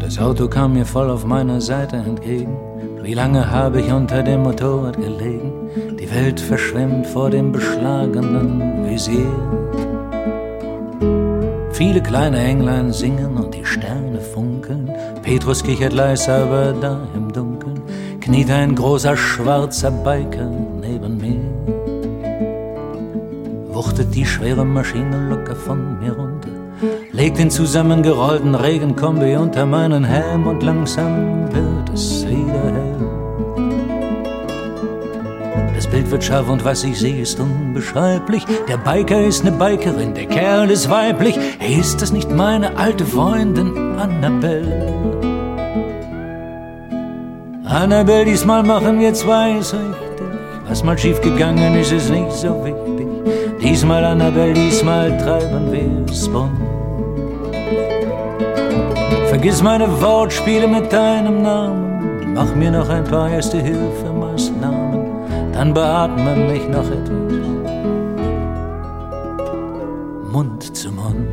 [0.00, 2.56] Das Auto kam mir voll auf meiner Seite entgegen.
[3.06, 5.70] Wie lange habe ich unter dem Motorrad gelegen?
[5.96, 9.30] Die Welt verschwimmt vor dem beschlagenen Visier.
[11.70, 14.90] Viele kleine Englein singen und die Sterne funkeln.
[15.22, 17.80] Petrus kichert leise, aber da im Dunkeln
[18.20, 21.44] kniet ein großer schwarzer Biker neben mir.
[23.72, 26.48] Wuchtet die schwere Maschine locker von mir runter,
[27.12, 32.85] legt den zusammengerollten Regenkombi unter meinen Helm und langsam wird es wieder hell.
[35.96, 38.44] Bild wird scharf und was ich sehe ist unbeschreiblich.
[38.68, 41.38] Der Biker ist ne Bikerin, der Kerl ist weiblich.
[41.58, 44.92] Ist das nicht meine alte Freundin Annabelle?
[47.64, 50.26] Annabelle, diesmal machen wir zwei es richtig.
[50.68, 53.06] Was mal schief gegangen ist, ist nicht so wichtig.
[53.62, 56.60] Diesmal, Annabelle, diesmal treiben wir's bunt.
[59.30, 62.34] Vergiss meine Wortspiele mit deinem Namen.
[62.34, 64.75] Mach mir noch ein paar erste Hilfemaßnahmen.
[65.56, 67.32] Dann beatme mich noch etwas.
[70.30, 71.26] Mund zu Mund.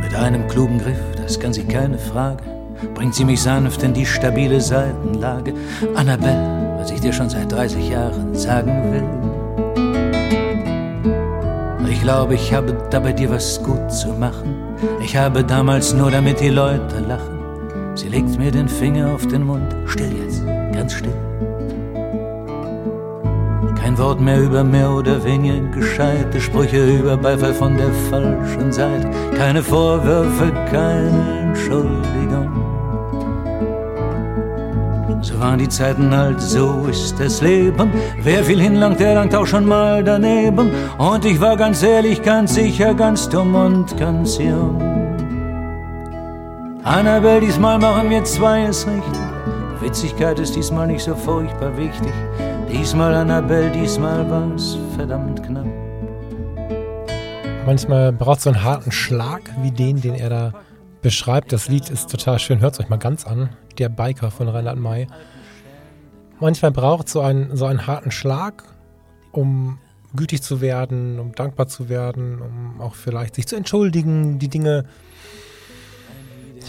[0.00, 2.42] Mit einem klugen Griff, das kann sie keine Frage,
[2.94, 5.52] bringt sie mich sanft in die stabile Seitenlage.
[5.94, 9.04] Annabelle, was ich dir schon seit 30 Jahren sagen will.
[11.90, 14.54] Ich glaube, ich habe dabei dir was gut zu machen.
[15.02, 17.33] Ich habe damals nur damit die Leute lachen.
[17.94, 19.74] Sie legt mir den Finger auf den Mund.
[19.86, 21.12] Still jetzt, ganz still.
[23.80, 29.08] Kein Wort mehr über mehr oder weniger gescheite Sprüche über Beifall von der falschen Seite.
[29.36, 32.50] Keine Vorwürfe, keine Entschuldigung.
[35.20, 37.92] So waren die Zeiten halt, so ist das Leben.
[38.20, 40.70] Wer viel hinlangt, der langt auch schon mal daneben.
[40.98, 44.93] Und ich war ganz ehrlich, ganz sicher, ganz dumm und ganz jung.
[46.84, 49.22] Annabelle, diesmal machen wir zwei es richtig.
[49.80, 52.12] Witzigkeit ist diesmal nicht so furchtbar wichtig.
[52.70, 55.64] Diesmal, Annabelle, diesmal war's verdammt knapp.
[57.64, 60.52] Manchmal braucht es so einen harten Schlag wie den, den er da
[61.00, 61.54] beschreibt.
[61.54, 62.60] Das Lied ist total schön.
[62.60, 63.48] Hört es euch mal ganz an.
[63.78, 65.06] Der Biker von Reinhard May.
[66.38, 68.62] Manchmal braucht so einen, so einen harten Schlag,
[69.32, 69.78] um
[70.14, 74.84] gütig zu werden, um dankbar zu werden, um auch vielleicht sich zu entschuldigen, die Dinge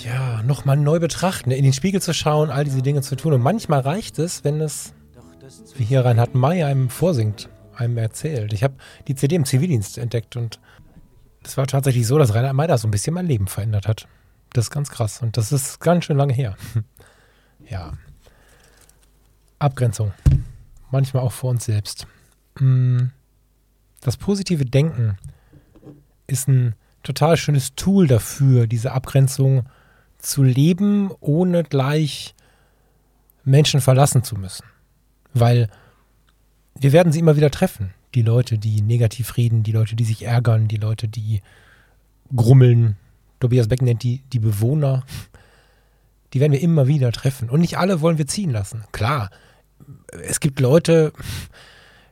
[0.04, 3.34] ja, nochmal neu betrachten, in den Spiegel zu schauen, all diese Dinge zu tun.
[3.34, 4.94] Und manchmal reicht es, wenn es,
[5.76, 8.54] wie hier Reinhard May einem vorsingt, einem erzählt.
[8.54, 8.76] Ich habe
[9.08, 10.60] die CD im Zivildienst entdeckt und
[11.44, 14.08] es war tatsächlich so, dass Reinhard May da so ein bisschen mein Leben verändert hat.
[14.54, 16.56] Das ist ganz krass und das ist ganz schön lange her.
[17.70, 17.94] ja.
[19.60, 20.14] Abgrenzung.
[20.92, 22.08] Manchmal auch vor uns selbst.
[22.60, 23.08] Mm.
[24.02, 25.18] Das positive Denken
[26.28, 29.66] ist ein total schönes Tool dafür, diese Abgrenzung
[30.26, 32.36] zu leben, ohne gleich
[33.44, 34.66] Menschen verlassen zu müssen.
[35.34, 35.70] Weil
[36.80, 37.94] wir werden sie immer wieder treffen.
[38.16, 41.42] Die Leute, die negativ reden, die Leute, die sich ärgern, die Leute, die
[42.36, 42.98] grummeln.
[43.40, 45.04] Tobias Beck nennt die die Bewohner.
[46.34, 47.50] Die werden wir immer wieder treffen.
[47.50, 48.84] Und nicht alle wollen wir ziehen lassen.
[48.92, 49.30] Klar,
[50.24, 51.14] es gibt Leute,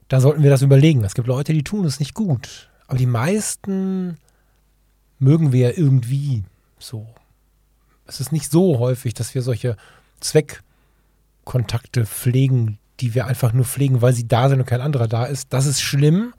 [0.08, 1.04] da sollten wir das überlegen.
[1.04, 2.70] Es gibt Leute, die tun es nicht gut.
[2.88, 4.18] Aber die meisten
[5.20, 6.44] mögen wir irgendwie
[6.80, 7.08] so
[8.06, 9.78] es ist nicht so häufig, dass wir solche
[10.20, 15.26] Zweckkontakte pflegen, die wir einfach nur pflegen, weil sie da sind und kein anderer da
[15.26, 15.54] ist.
[15.54, 16.34] Das ist schlimm,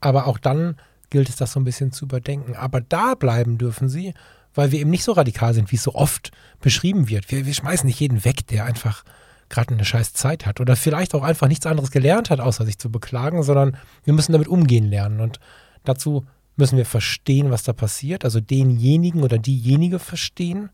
[0.00, 0.76] aber auch dann
[1.10, 2.54] gilt es, das so ein bisschen zu überdenken.
[2.54, 4.14] Aber da bleiben dürfen sie,
[4.54, 7.30] weil wir eben nicht so radikal sind, wie es so oft beschrieben wird.
[7.30, 9.04] Wir, wir schmeißen nicht jeden weg, der einfach
[9.48, 12.78] gerade eine scheiß Zeit hat oder vielleicht auch einfach nichts anderes gelernt hat, außer sich
[12.78, 15.20] zu beklagen, sondern wir müssen damit umgehen lernen.
[15.20, 15.40] Und
[15.84, 16.26] dazu
[16.58, 20.70] müssen wir verstehen, was da passiert, also denjenigen oder diejenige verstehen,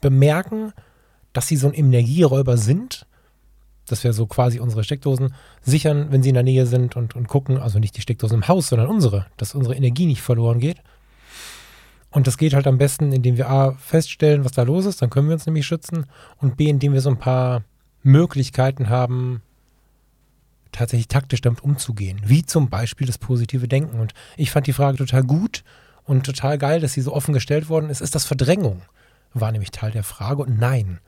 [0.00, 0.72] bemerken,
[1.32, 3.06] dass sie so ein Energieräuber sind,
[3.86, 7.26] dass wir so quasi unsere Steckdosen sichern, wenn sie in der Nähe sind und, und
[7.26, 10.78] gucken, also nicht die Steckdosen im Haus, sondern unsere, dass unsere Energie nicht verloren geht.
[12.10, 15.10] Und das geht halt am besten, indem wir A feststellen, was da los ist, dann
[15.10, 16.06] können wir uns nämlich schützen
[16.38, 17.64] und B, indem wir so ein paar
[18.02, 19.42] Möglichkeiten haben,
[20.72, 24.00] tatsächlich taktisch damit umzugehen, wie zum Beispiel das positive Denken.
[24.00, 25.64] Und ich fand die Frage total gut
[26.04, 28.00] und total geil, dass sie so offen gestellt worden ist.
[28.00, 28.82] Ist das Verdrängung?
[29.34, 30.42] War nämlich Teil der Frage.
[30.42, 31.00] Und nein,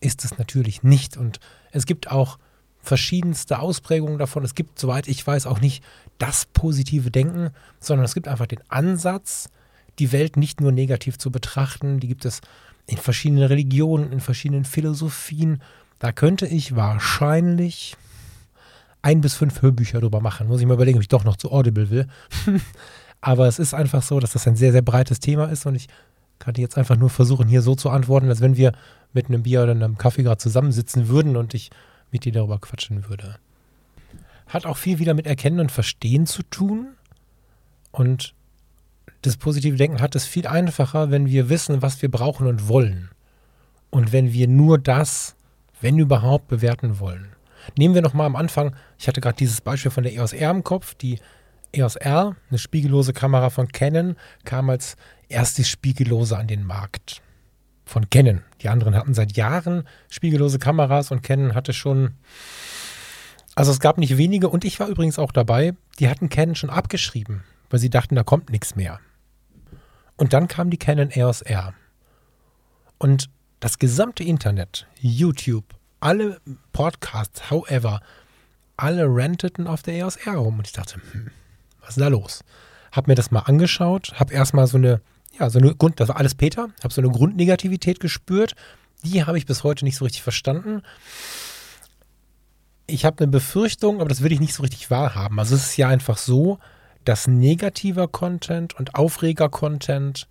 [0.00, 1.16] ist es natürlich nicht.
[1.16, 1.40] Und
[1.70, 2.38] es gibt auch
[2.82, 4.44] verschiedenste Ausprägungen davon.
[4.44, 5.82] Es gibt, soweit ich weiß, auch nicht
[6.18, 9.50] das positive Denken, sondern es gibt einfach den Ansatz,
[9.98, 12.40] die Welt nicht nur negativ zu betrachten, die gibt es
[12.86, 15.60] in verschiedenen Religionen, in verschiedenen Philosophien.
[15.98, 17.96] Da könnte ich wahrscheinlich
[19.02, 20.48] ein bis fünf Hörbücher drüber machen.
[20.48, 22.06] Muss ich mal überlegen, ob ich doch noch zu Audible will.
[23.20, 25.88] Aber es ist einfach so, dass das ein sehr, sehr breites Thema ist und ich
[26.38, 28.72] kann jetzt einfach nur versuchen, hier so zu antworten, als wenn wir
[29.12, 31.70] mit einem Bier oder einem Kaffee gerade zusammensitzen würden und ich
[32.10, 33.36] mit dir darüber quatschen würde.
[34.46, 36.88] Hat auch viel wieder mit Erkennen und Verstehen zu tun.
[37.90, 38.34] Und
[39.22, 43.10] das positive Denken hat es viel einfacher, wenn wir wissen, was wir brauchen und wollen.
[43.90, 45.34] Und wenn wir nur das,
[45.80, 47.28] wenn überhaupt, bewerten wollen.
[47.76, 50.64] Nehmen wir nochmal am Anfang, ich hatte gerade dieses Beispiel von der EOS R im
[50.64, 50.94] Kopf.
[50.94, 51.18] Die
[51.72, 54.96] EOS R, eine spiegellose Kamera von Canon, kam als
[55.28, 57.22] erstes Spiegellose an den Markt.
[57.84, 58.42] Von Canon.
[58.60, 62.14] Die anderen hatten seit Jahren spiegellose Kameras und Canon hatte schon.
[63.54, 66.70] Also es gab nicht wenige und ich war übrigens auch dabei, die hatten Canon schon
[66.70, 69.00] abgeschrieben, weil sie dachten, da kommt nichts mehr.
[70.16, 71.74] Und dann kam die Canon EOS R.
[72.98, 75.64] Und das gesamte Internet, YouTube,
[76.00, 76.40] alle
[76.72, 78.00] Podcasts, however,
[78.76, 80.58] alle renteten auf der EOS R rum.
[80.58, 81.30] Und ich dachte, hm,
[81.80, 82.44] was ist da los?
[82.92, 85.00] Hab mir das mal angeschaut, hab erstmal so eine,
[85.38, 88.54] ja, so eine Grund, das war alles Peter, hab so eine Grundnegativität gespürt.
[89.04, 90.82] Die habe ich bis heute nicht so richtig verstanden.
[92.86, 95.38] Ich habe eine Befürchtung, aber das will ich nicht so richtig wahrhaben.
[95.38, 96.58] Also es ist ja einfach so,
[97.04, 100.26] dass negativer Content und Aufreger-Content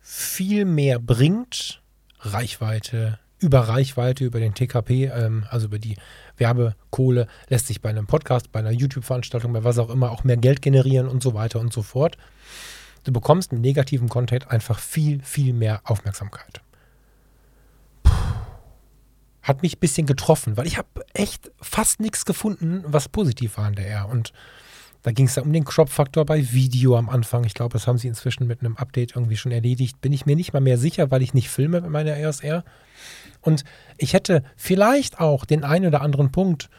[0.00, 1.82] viel mehr bringt,
[2.20, 5.96] Reichweite, über Reichweite, über den TKP, ähm, also über die
[6.38, 10.38] Werbekohle, lässt sich bei einem Podcast, bei einer YouTube-Veranstaltung, bei was auch immer auch mehr
[10.38, 12.16] Geld generieren und so weiter und so fort.
[13.04, 16.62] Du bekommst mit negativen Content einfach viel, viel mehr Aufmerksamkeit.
[19.42, 23.66] Hat mich ein bisschen getroffen, weil ich habe echt fast nichts gefunden, was positiv war
[23.66, 24.08] an der R.
[24.08, 24.32] Und
[25.02, 27.44] da ging es ja um den Crop-Faktor bei Video am Anfang.
[27.44, 30.00] Ich glaube, das haben sie inzwischen mit einem Update irgendwie schon erledigt.
[30.00, 32.64] Bin ich mir nicht mal mehr sicher, weil ich nicht filme mit meiner EOS R.
[33.44, 33.64] Und
[33.98, 36.70] ich hätte vielleicht auch den einen oder anderen Punkt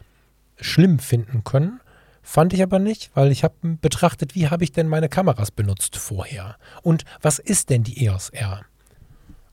[0.59, 1.79] schlimm finden können.
[2.23, 5.95] Fand ich aber nicht, weil ich habe betrachtet, wie habe ich denn meine Kameras benutzt
[5.95, 6.57] vorher?
[6.81, 8.65] Und was ist denn die EOS R?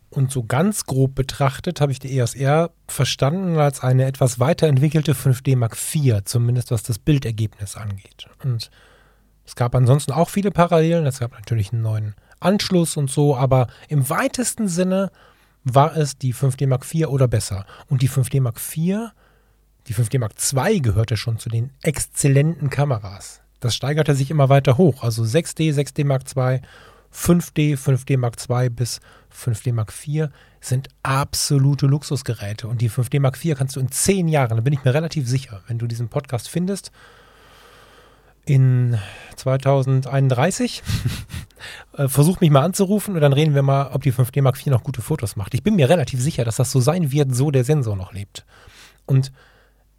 [0.09, 5.13] Und so ganz grob betrachtet habe ich die EOS R verstanden als eine etwas weiterentwickelte
[5.13, 8.27] 5D Mark IV, zumindest was das Bildergebnis angeht.
[8.43, 8.71] Und
[9.45, 11.05] es gab ansonsten auch viele Parallelen.
[11.05, 15.11] Es gab natürlich einen neuen Anschluss und so, aber im weitesten Sinne
[15.65, 17.67] war es die 5D Mark IV oder besser.
[17.89, 19.11] Und die 5D Mark IV,
[19.87, 23.41] die 5D Mark II gehörte schon zu den exzellenten Kameras.
[23.61, 25.03] Das steigerte sich immer weiter hoch.
[25.03, 26.61] Also 6D, 6D Mark II
[27.15, 29.01] 5D, 5D Mark II bis
[29.33, 30.29] 5D Mark IV
[30.61, 32.69] sind absolute Luxusgeräte.
[32.69, 35.29] Und die 5D Mark IV kannst du in zehn Jahren, da bin ich mir relativ
[35.29, 36.91] sicher, wenn du diesen Podcast findest,
[38.45, 38.99] in
[39.37, 40.83] 2031,
[41.97, 44.67] äh, versuch mich mal anzurufen und dann reden wir mal, ob die 5D Mark IV
[44.67, 45.55] noch gute Fotos macht.
[45.55, 48.45] Ich bin mir relativ sicher, dass das so sein wird, so der Sensor noch lebt.
[49.07, 49.33] Und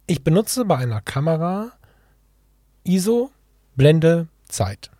[0.06, 1.72] ich benutze bei einer Kamera
[2.84, 3.30] ISO,
[3.76, 4.90] Blende, Zeit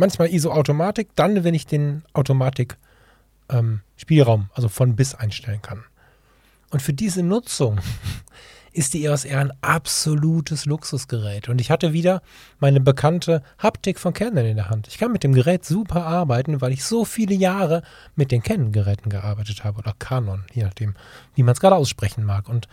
[0.00, 5.84] manchmal ISO-Automatik, dann, wenn ich den Automatik-Spielraum, ähm, also von bis einstellen kann.
[6.70, 7.78] Und für diese Nutzung
[8.72, 11.48] ist die EOS R ein absolutes Luxusgerät.
[11.48, 12.22] Und ich hatte wieder
[12.58, 14.88] meine bekannte Haptik von Canon in der Hand.
[14.88, 17.82] Ich kann mit dem Gerät super arbeiten, weil ich so viele Jahre
[18.14, 20.94] mit den Canon-Geräten gearbeitet habe oder Canon, je nachdem,
[21.34, 22.48] wie man es gerade aussprechen mag.
[22.48, 22.68] Und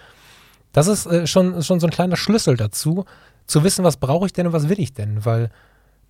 [0.72, 3.06] das ist äh, schon, schon so ein kleiner Schlüssel dazu,
[3.48, 5.50] zu wissen, was brauche ich denn und was will ich denn, weil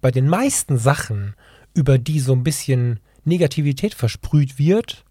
[0.01, 1.35] bei den meisten Sachen,
[1.73, 5.05] über die so ein bisschen Negativität versprüht wird,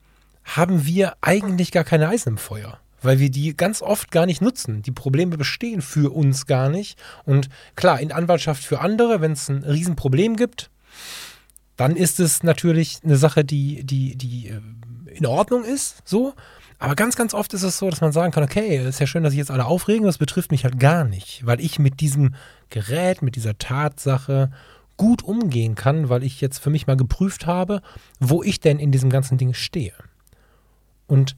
[0.45, 4.43] haben wir eigentlich gar keine Eisen im Feuer, weil wir die ganz oft gar nicht
[4.43, 4.83] nutzen.
[4.83, 6.99] Die Probleme bestehen für uns gar nicht.
[7.25, 10.71] Und klar, in Anwaltschaft für andere, wenn es ein Riesenproblem gibt,
[11.77, 14.61] dann ist es natürlich eine Sache, die, die, die äh,
[15.15, 16.35] in Ordnung ist, so.
[16.79, 19.23] Aber ganz, ganz oft ist es so, dass man sagen kann, okay, ist ja schön,
[19.23, 22.35] dass sich jetzt alle aufregen, das betrifft mich halt gar nicht, weil ich mit diesem
[22.69, 24.51] Gerät, mit dieser Tatsache
[24.99, 27.81] gut umgehen kann, weil ich jetzt für mich mal geprüft habe,
[28.21, 29.95] wo ich denn in diesem ganzen Ding stehe.
[31.07, 31.37] Und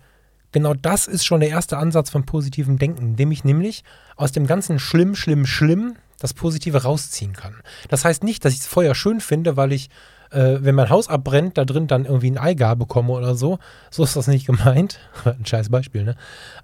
[0.52, 3.84] genau das ist schon der erste Ansatz von positivem Denken, indem ich nämlich
[4.16, 7.54] aus dem ganzen Schlimm, Schlimm, Schlimm das Positive rausziehen kann.
[7.88, 9.88] Das heißt nicht, dass ich das Feuer schön finde, weil ich,
[10.30, 13.58] äh, wenn mein Haus abbrennt, da drin dann irgendwie ein Eigar bekomme oder so.
[13.90, 14.98] So ist das nicht gemeint.
[15.24, 16.16] ein scheiß Beispiel, ne?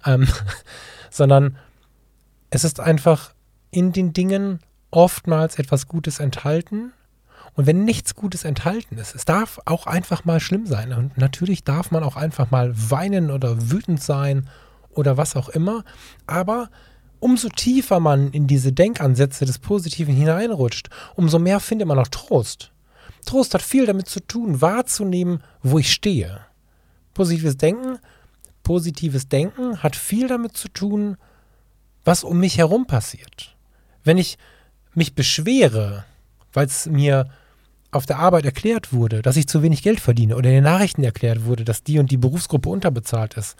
[0.05, 0.27] Ähm,
[1.09, 1.57] sondern
[2.49, 3.33] es ist einfach
[3.71, 4.59] in den Dingen
[4.91, 6.93] oftmals etwas Gutes enthalten.
[7.55, 10.91] Und wenn nichts Gutes enthalten ist, es darf auch einfach mal schlimm sein.
[10.91, 14.49] Und natürlich darf man auch einfach mal weinen oder wütend sein
[14.89, 15.83] oder was auch immer.
[16.27, 16.69] Aber
[17.19, 22.71] umso tiefer man in diese Denkansätze des Positiven hineinrutscht, umso mehr findet man auch Trost.
[23.25, 26.41] Trost hat viel damit zu tun, wahrzunehmen, wo ich stehe.
[27.13, 27.99] Positives Denken,
[28.63, 31.17] positives Denken hat viel damit zu tun,
[32.03, 33.55] was um mich herum passiert.
[34.03, 34.37] Wenn ich
[34.93, 36.05] mich beschwere,
[36.53, 37.29] weil es mir
[37.95, 41.03] auf der Arbeit erklärt wurde, dass ich zu wenig Geld verdiene oder in den Nachrichten
[41.03, 43.55] erklärt wurde, dass die und die Berufsgruppe unterbezahlt ist,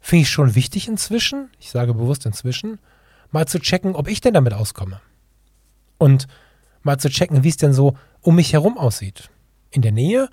[0.00, 2.78] finde ich schon wichtig inzwischen, ich sage bewusst inzwischen,
[3.30, 5.00] mal zu checken, ob ich denn damit auskomme.
[5.98, 6.26] Und
[6.82, 9.30] mal zu checken, wie es denn so um mich herum aussieht.
[9.70, 10.28] In der Nähe,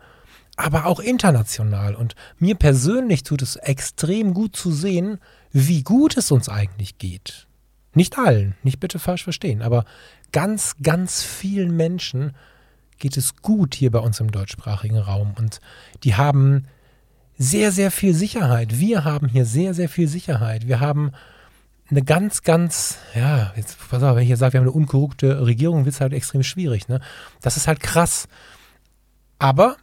[0.56, 1.96] aber auch international.
[1.96, 5.20] Und mir persönlich tut es extrem gut zu sehen,
[5.52, 7.48] wie gut es uns eigentlich geht.
[7.94, 9.86] Nicht allen, nicht bitte falsch verstehen, aber
[10.32, 12.36] ganz, ganz vielen Menschen
[13.00, 15.34] geht es gut hier bei uns im deutschsprachigen Raum.
[15.38, 15.60] Und
[16.04, 16.68] die haben
[17.38, 18.80] sehr, sehr viel Sicherheit.
[18.80, 20.68] Wir haben hier sehr, sehr viel Sicherheit.
[20.68, 21.12] Wir haben
[21.90, 25.46] eine ganz, ganz, ja, jetzt pass auf, wenn ich jetzt sage, wir haben eine unkorrupte
[25.46, 26.88] Regierung, wird es halt extrem schwierig.
[26.90, 27.00] Ne?
[27.42, 28.28] Das ist halt krass.
[29.40, 29.78] Aber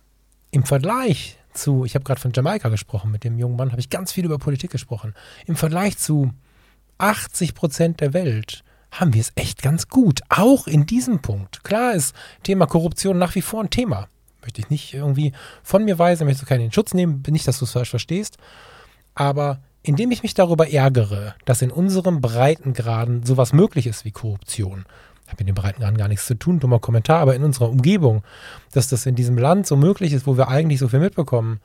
[0.50, 3.88] im Vergleich zu, ich habe gerade von Jamaika gesprochen, mit dem jungen Mann habe ich
[3.88, 5.14] ganz viel über Politik gesprochen.
[5.46, 6.32] Im Vergleich zu
[6.98, 10.20] 80 Prozent der Welt haben wir es echt ganz gut.
[10.28, 11.64] Auch in diesem Punkt.
[11.64, 14.08] Klar ist Thema Korruption nach wie vor ein Thema.
[14.42, 17.64] Möchte ich nicht irgendwie von mir weisen, möchte keinen in Schutz nehmen, nicht, dass du
[17.64, 18.36] es falsch verstehst.
[19.14, 24.84] Aber indem ich mich darüber ärgere, dass in unserem Breitengraden sowas möglich ist wie Korruption,
[25.26, 28.22] hat mit den Breitengraden gar nichts zu tun, dummer Kommentar, aber in unserer Umgebung,
[28.72, 31.60] dass das in diesem Land so möglich ist, wo wir eigentlich so viel mitbekommen,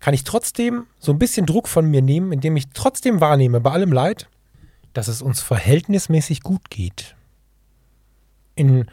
[0.00, 3.70] kann ich trotzdem so ein bisschen Druck von mir nehmen, indem ich trotzdem wahrnehme, bei
[3.70, 4.28] allem Leid,
[4.92, 7.16] dass es uns verhältnismäßig gut geht.
[8.54, 8.86] In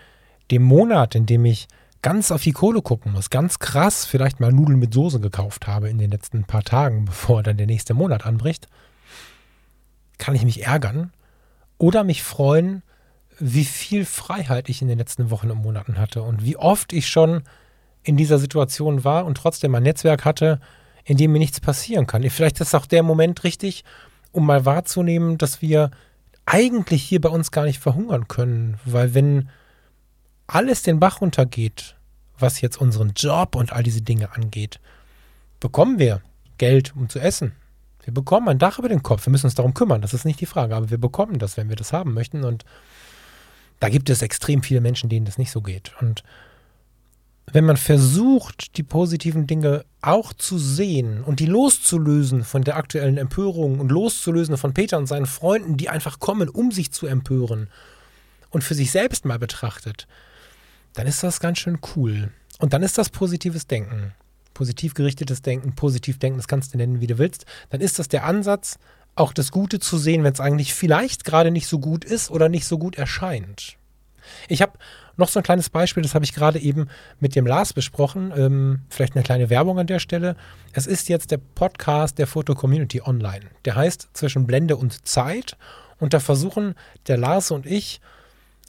[0.51, 1.67] dem Monat, in dem ich
[2.01, 5.89] ganz auf die Kohle gucken muss, ganz krass vielleicht mal Nudeln mit Soße gekauft habe
[5.89, 8.67] in den letzten paar Tagen, bevor dann der nächste Monat anbricht,
[10.17, 11.11] kann ich mich ärgern
[11.77, 12.83] oder mich freuen,
[13.39, 17.07] wie viel Freiheit ich in den letzten Wochen und Monaten hatte und wie oft ich
[17.07, 17.43] schon
[18.03, 20.59] in dieser Situation war und trotzdem ein Netzwerk hatte,
[21.05, 22.27] in dem mir nichts passieren kann.
[22.29, 23.83] Vielleicht ist auch der Moment richtig,
[24.31, 25.91] um mal wahrzunehmen, dass wir
[26.45, 29.49] eigentlich hier bei uns gar nicht verhungern können, weil wenn
[30.47, 31.95] alles den Bach runtergeht,
[32.37, 34.79] was jetzt unseren Job und all diese Dinge angeht,
[35.59, 36.21] bekommen wir
[36.57, 37.53] Geld, um zu essen.
[38.03, 39.25] Wir bekommen ein Dach über den Kopf.
[39.27, 41.69] Wir müssen uns darum kümmern, das ist nicht die Frage, aber wir bekommen das, wenn
[41.69, 42.43] wir das haben möchten.
[42.43, 42.65] Und
[43.79, 45.93] da gibt es extrem viele Menschen, denen das nicht so geht.
[46.01, 46.23] Und
[47.51, 53.17] wenn man versucht, die positiven Dinge auch zu sehen und die loszulösen von der aktuellen
[53.17, 57.69] Empörung und loszulösen von Peter und seinen Freunden, die einfach kommen, um sich zu empören
[58.49, 60.07] und für sich selbst mal betrachtet,
[60.93, 62.31] dann ist das ganz schön cool.
[62.59, 64.13] Und dann ist das positives Denken.
[64.53, 67.45] Positiv gerichtetes Denken, positiv denken, das kannst du nennen, wie du willst.
[67.69, 68.77] Dann ist das der Ansatz,
[69.15, 72.49] auch das Gute zu sehen, wenn es eigentlich vielleicht gerade nicht so gut ist oder
[72.49, 73.78] nicht so gut erscheint.
[74.47, 74.73] Ich habe
[75.17, 76.87] noch so ein kleines Beispiel, das habe ich gerade eben
[77.19, 78.33] mit dem Lars besprochen.
[78.35, 80.35] Ähm, vielleicht eine kleine Werbung an der Stelle.
[80.73, 83.45] Es ist jetzt der Podcast der Foto Community Online.
[83.65, 85.57] Der heißt Zwischen Blende und Zeit.
[85.99, 86.75] Und da versuchen
[87.07, 87.99] der Lars und ich,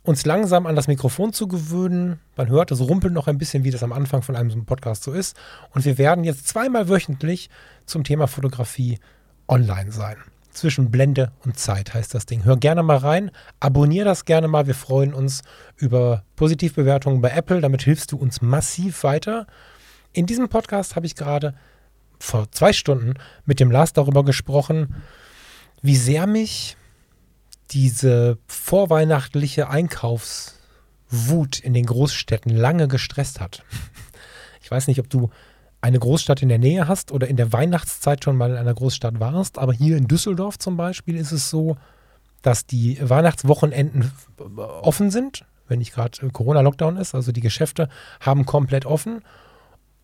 [0.02, 2.18] uns langsam an das Mikrofon zu gewöhnen.
[2.36, 5.12] Man hört, es rumpelt noch ein bisschen, wie das am Anfang von einem Podcast so
[5.12, 5.36] ist.
[5.72, 7.50] Und wir werden jetzt zweimal wöchentlich
[7.86, 8.98] zum Thema Fotografie
[9.46, 10.16] online sein.
[10.52, 12.44] Zwischen Blende und Zeit heißt das Ding.
[12.44, 14.66] Hör gerne mal rein, abonniere das gerne mal.
[14.66, 15.42] Wir freuen uns
[15.76, 17.60] über Positivbewertungen bei Apple.
[17.60, 19.46] Damit hilfst du uns massiv weiter.
[20.12, 21.54] In diesem Podcast habe ich gerade
[22.18, 24.96] vor zwei Stunden mit dem Lars darüber gesprochen,
[25.82, 26.76] wie sehr mich
[27.70, 33.64] diese vorweihnachtliche Einkaufswut in den Großstädten lange gestresst hat.
[34.62, 35.30] Ich weiß nicht, ob du
[35.80, 39.18] eine Großstadt in der Nähe hast oder in der Weihnachtszeit schon mal in einer Großstadt
[39.18, 41.76] warst, aber hier in Düsseldorf zum Beispiel ist es so,
[42.42, 44.10] dass die Weihnachtswochenenden
[44.56, 47.88] offen sind, wenn nicht gerade Corona-Lockdown ist, also die Geschäfte
[48.20, 49.22] haben komplett offen,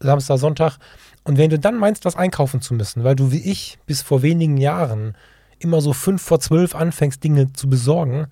[0.01, 0.79] Samstag, Sonntag.
[1.25, 4.23] Und wenn du dann meinst, was einkaufen zu müssen, weil du wie ich bis vor
[4.23, 5.17] wenigen Jahren
[5.59, 8.27] immer so fünf vor zwölf anfängst, Dinge zu besorgen,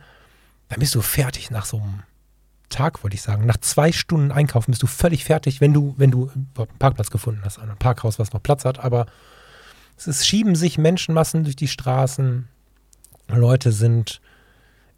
[0.69, 2.03] dann bist du fertig nach so einem
[2.69, 3.47] Tag, wollte ich sagen.
[3.47, 7.41] Nach zwei Stunden Einkaufen bist du völlig fertig, wenn du, wenn du einen Parkplatz gefunden
[7.45, 8.79] hast, ein Parkhaus, was noch Platz hat.
[8.81, 9.07] Aber
[9.97, 12.49] es ist, schieben sich Menschenmassen durch die Straßen.
[13.29, 14.21] Leute sind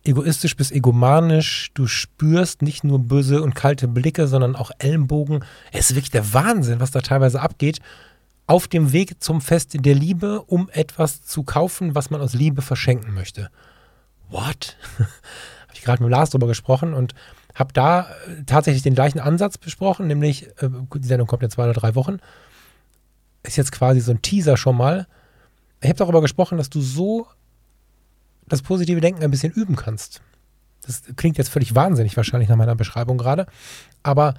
[0.04, 1.70] egoistisch bis egomanisch.
[1.74, 5.44] Du spürst nicht nur böse und kalte Blicke, sondern auch Ellenbogen.
[5.72, 7.80] Es ist wirklich der Wahnsinn, was da teilweise abgeht
[8.46, 12.62] auf dem Weg zum Fest der Liebe, um etwas zu kaufen, was man aus Liebe
[12.62, 13.50] verschenken möchte.
[14.28, 14.76] What?
[14.98, 17.14] habe ich gerade mit Lars drüber gesprochen und
[17.56, 21.64] habe da äh, tatsächlich den gleichen Ansatz besprochen, nämlich, äh, die Sendung kommt in zwei
[21.64, 22.18] oder drei Wochen.
[23.42, 25.06] Ist jetzt quasi so ein Teaser schon mal.
[25.80, 27.26] Ich habe darüber gesprochen, dass du so
[28.46, 30.20] das positive Denken ein bisschen üben kannst.
[30.82, 33.46] Das klingt jetzt völlig wahnsinnig wahrscheinlich nach meiner Beschreibung gerade,
[34.02, 34.34] aber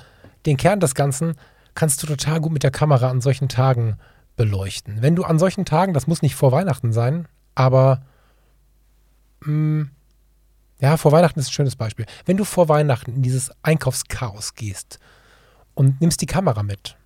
[0.45, 1.35] den Kern des Ganzen
[1.75, 3.97] kannst du total gut mit der Kamera an solchen Tagen
[4.37, 5.01] beleuchten.
[5.01, 8.03] Wenn du an solchen Tagen, das muss nicht vor Weihnachten sein, aber
[9.41, 9.91] mh, mm,
[10.79, 12.05] ja, vor Weihnachten ist ein schönes Beispiel.
[12.25, 14.99] Wenn du vor Weihnachten in dieses Einkaufschaos gehst
[15.73, 16.97] und nimmst die Kamera mit,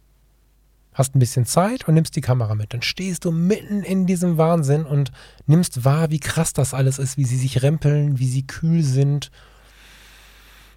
[0.93, 4.37] hast ein bisschen Zeit und nimmst die Kamera mit, dann stehst du mitten in diesem
[4.37, 5.11] Wahnsinn und
[5.45, 9.31] nimmst wahr, wie krass das alles ist, wie sie sich rempeln, wie sie kühl sind,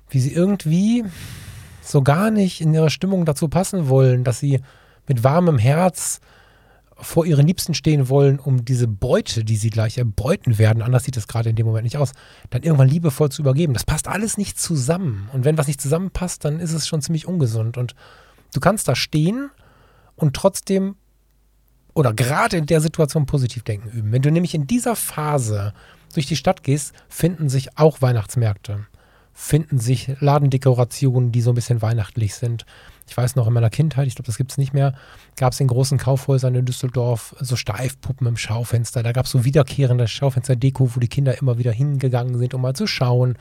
[0.09, 1.05] wie sie irgendwie
[1.83, 4.61] so gar nicht in ihrer Stimmung dazu passen wollen, dass sie
[5.09, 6.21] mit warmem Herz
[7.05, 11.17] vor ihren Liebsten stehen wollen, um diese Beute, die sie gleich erbeuten werden, anders sieht
[11.17, 12.13] es gerade in dem Moment nicht aus,
[12.51, 13.75] dann irgendwann liebevoll zu übergeben.
[13.75, 15.29] Das passt alles nicht zusammen.
[15.33, 17.77] Und wenn was nicht zusammenpasst, dann ist es schon ziemlich ungesund.
[17.77, 17.95] Und
[18.53, 19.51] du kannst da stehen
[20.17, 20.97] und trotzdem
[21.95, 24.11] oder gerade in der Situation positiv denken üben.
[24.11, 25.73] Wenn du nämlich in dieser Phase
[26.13, 28.87] durch die Stadt gehst, finden sich auch Weihnachtsmärkte,
[29.33, 32.67] finden sich Ladendekorationen, die so ein bisschen weihnachtlich sind
[33.07, 34.95] ich weiß noch in meiner Kindheit, ich glaube, das gibt es nicht mehr,
[35.37, 39.03] gab es in großen Kaufhäusern in Düsseldorf so Steifpuppen im Schaufenster.
[39.03, 42.75] Da gab es so wiederkehrende Schaufenster-Deko, wo die Kinder immer wieder hingegangen sind, um mal
[42.75, 43.37] zu schauen.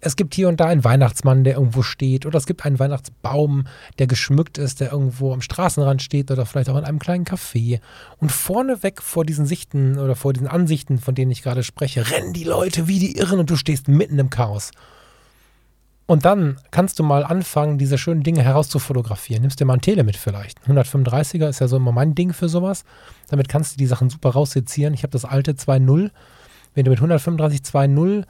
[0.00, 3.66] Es gibt hier und da einen Weihnachtsmann, der irgendwo steht, oder es gibt einen Weihnachtsbaum,
[3.98, 7.80] der geschmückt ist, der irgendwo am Straßenrand steht oder vielleicht auch in einem kleinen Café.
[8.18, 12.34] Und vorneweg vor diesen Sichten oder vor diesen Ansichten, von denen ich gerade spreche, rennen
[12.34, 14.70] die Leute wie die Irren und du stehst mitten im Chaos.
[16.06, 19.42] Und dann kannst du mal anfangen, diese schönen Dinge herauszufotografieren.
[19.42, 20.60] Nimmst dir mal ein Tele mit vielleicht.
[20.62, 22.84] 135er ist ja so immer mein Ding für sowas.
[23.28, 24.94] Damit kannst du die Sachen super raussezieren.
[24.94, 26.10] Ich habe das alte 2.0.
[26.74, 28.24] Wenn du mit 135 2.0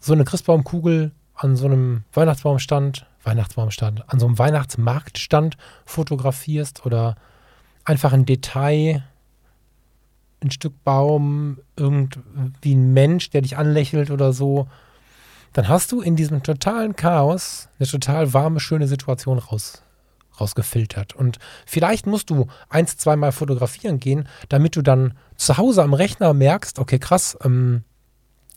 [0.00, 7.16] so eine Christbaumkugel an so einem Weihnachtsbaumstand, Weihnachtsbaumstand, an so einem Weihnachtsmarktstand fotografierst oder
[7.84, 9.02] einfach ein Detail,
[10.40, 14.68] ein Stück Baum, irgendwie ein Mensch, der dich anlächelt oder so,
[15.52, 19.82] dann hast du in diesem totalen Chaos eine total warme, schöne Situation raus,
[20.40, 21.14] rausgefiltert.
[21.14, 26.32] Und vielleicht musst du eins, zweimal fotografieren gehen, damit du dann zu Hause am Rechner
[26.32, 27.84] merkst, okay, krass, ähm,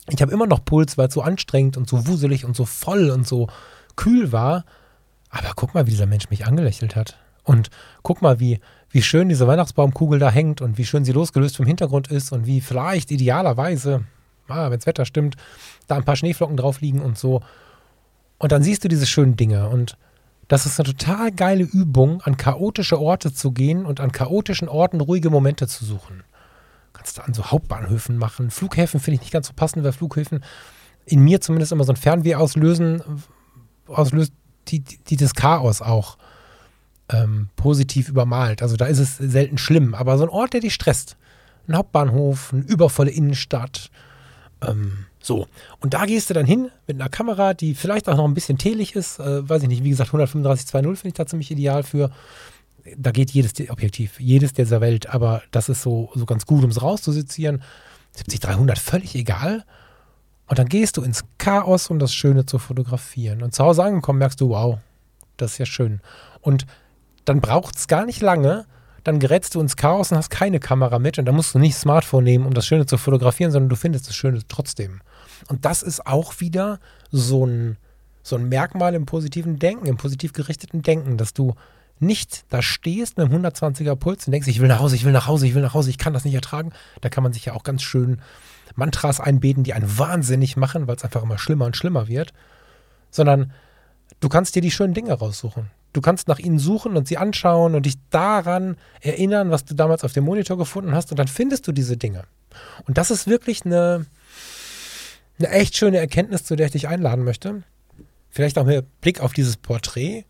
[0.08, 3.10] ich habe immer noch Puls, weil es so anstrengend und so wuselig und so voll
[3.10, 3.48] und so
[3.96, 4.66] kühl war.
[5.30, 7.18] Aber guck mal, wie dieser Mensch mich angelächelt hat.
[7.44, 7.70] Und
[8.04, 11.66] guck mal, wie, wie schön diese Weihnachtsbaumkugel da hängt und wie schön sie losgelöst vom
[11.66, 14.06] Hintergrund ist und wie vielleicht idealerweise,
[14.48, 15.36] ah, wenn das Wetter stimmt,
[15.88, 17.42] da ein paar Schneeflocken drauf liegen und so.
[18.38, 19.70] Und dann siehst du diese schönen Dinge.
[19.70, 19.98] Und
[20.48, 25.02] das ist eine total geile Übung, an chaotische Orte zu gehen und an chaotischen Orten
[25.02, 26.24] ruhige Momente zu suchen.
[26.94, 28.52] Kannst du an so Hauptbahnhöfen machen.
[28.52, 30.44] Flughäfen finde ich nicht ganz so passend, weil Flughäfen
[31.06, 33.02] in mir zumindest immer so ein Fernweh auslösen,
[33.88, 34.34] auslöst,
[34.68, 36.18] die, die, die das Chaos auch
[37.10, 38.62] ähm, positiv übermalt.
[38.62, 41.18] Also da ist es selten schlimm, aber so ein Ort, der dich stresst.
[41.68, 43.90] Ein Hauptbahnhof, eine übervolle Innenstadt,
[44.62, 45.48] ähm, so,
[45.80, 48.58] und da gehst du dann hin mit einer Kamera, die vielleicht auch noch ein bisschen
[48.58, 49.20] telig ist.
[49.20, 52.12] Äh, weiß ich nicht, wie gesagt, 135-2.0 finde ich da ziemlich ideal für.
[52.96, 56.70] Da geht jedes Objektiv, jedes dieser Welt, aber das ist so, so ganz gut, um
[56.70, 57.64] es rauszusizieren.
[58.16, 59.66] 70-300 völlig egal.
[60.48, 63.42] Und dann gehst du ins Chaos, um das Schöne zu fotografieren.
[63.42, 64.78] Und zu Hause angekommen merkst du, wow,
[65.38, 66.02] das ist ja schön.
[66.42, 66.68] Und
[67.26, 68.66] dann braucht es gar nicht lange,
[69.06, 71.76] dann gerätst du ins Chaos und hast keine Kamera mit und dann musst du nicht
[71.76, 75.00] Smartphone nehmen, um das Schöne zu fotografieren, sondern du findest das Schöne trotzdem.
[75.48, 76.80] Und das ist auch wieder
[77.12, 77.78] so ein,
[78.24, 81.54] so ein Merkmal im positiven Denken, im positiv gerichteten Denken, dass du
[82.00, 85.12] nicht da stehst mit einem 120er Puls und denkst, ich will nach Hause, ich will
[85.12, 86.72] nach Hause, ich will nach Hause, ich kann das nicht ertragen.
[87.02, 88.20] Da kann man sich ja auch ganz schön
[88.74, 92.34] Mantras einbeten, die einen wahnsinnig machen, weil es einfach immer schlimmer und schlimmer wird.
[93.12, 93.54] Sondern
[94.20, 95.70] du kannst dir die schönen Dinge raussuchen.
[95.96, 100.04] Du kannst nach ihnen suchen und sie anschauen und dich daran erinnern, was du damals
[100.04, 102.26] auf dem Monitor gefunden hast und dann findest du diese Dinge.
[102.86, 104.06] Und das ist wirklich eine,
[105.40, 107.64] eine echt schöne Erkenntnis, zu der ich dich einladen möchte.
[108.30, 110.26] Vielleicht auch mit Blick auf dieses Porträt.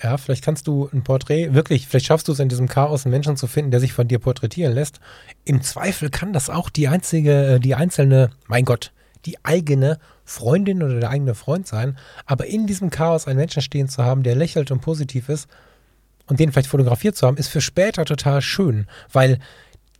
[0.00, 3.10] Ja, vielleicht kannst du ein Porträt wirklich, vielleicht schaffst du es in diesem Chaos einen
[3.10, 5.00] Menschen zu finden, der sich von dir porträtieren lässt.
[5.44, 8.92] Im Zweifel kann das auch die einzige, die einzelne, mein Gott,
[9.26, 11.98] die eigene Freundin oder der eigene Freund sein.
[12.26, 15.48] Aber in diesem Chaos einen Menschen stehen zu haben, der lächelt und positiv ist
[16.26, 19.38] und den vielleicht fotografiert zu haben, ist für später total schön, weil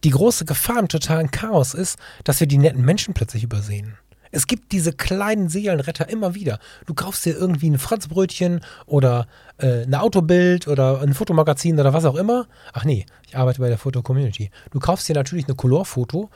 [0.04, 3.98] die große Gefahr im totalen Chaos ist, dass wir die netten Menschen plötzlich übersehen.
[4.32, 6.60] Es gibt diese kleinen Seelenretter immer wieder.
[6.86, 9.26] Du kaufst dir irgendwie ein Franzbrötchen oder
[9.58, 12.46] äh, ein Autobild oder ein Fotomagazin oder was auch immer.
[12.72, 14.50] Ach nee, ich arbeite bei der Foto-Community.
[14.70, 16.30] Du kaufst dir natürlich eine Colorfoto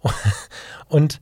[0.88, 1.20] und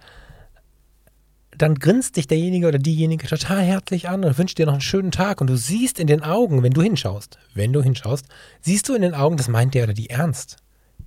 [1.61, 5.11] dann grinst dich derjenige oder diejenige total herzlich an und wünscht dir noch einen schönen
[5.11, 8.27] Tag und du siehst in den Augen, wenn du hinschaust, wenn du hinschaust,
[8.63, 10.57] siehst du in den Augen, das meint der oder die ernst.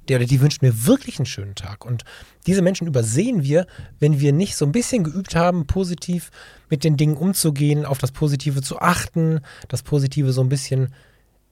[0.08, 1.86] der oder die wünscht mir wirklich einen schönen Tag.
[1.86, 2.04] Und
[2.45, 3.68] diese Menschen übersehen wir,
[3.99, 6.30] wenn wir nicht so ein bisschen geübt haben, positiv
[6.70, 9.39] mit den Dingen umzugehen, auf das Positive zu achten,
[9.70, 10.93] das Positive so ein bisschen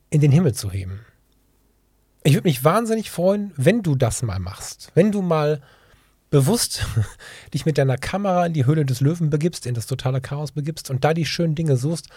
[0.10, 1.00] in den Himmel zu heben.
[2.24, 4.92] Ich würde mich wahnsinnig freuen, wenn du das mal machst.
[4.94, 5.62] Wenn du mal
[6.32, 6.88] bewusst
[7.54, 10.90] dich mit deiner Kamera in die Höhle des Löwen begibst, in das totale Chaos begibst
[10.90, 12.08] und da die schönen Dinge suchst,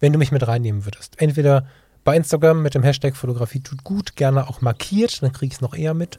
[0.00, 1.20] wenn du mich mit reinnehmen würdest.
[1.20, 1.66] Entweder
[2.04, 5.60] bei Instagram mit dem Hashtag Fotografie tut gut, gerne auch markiert, dann kriege ich es
[5.60, 6.18] noch eher mit.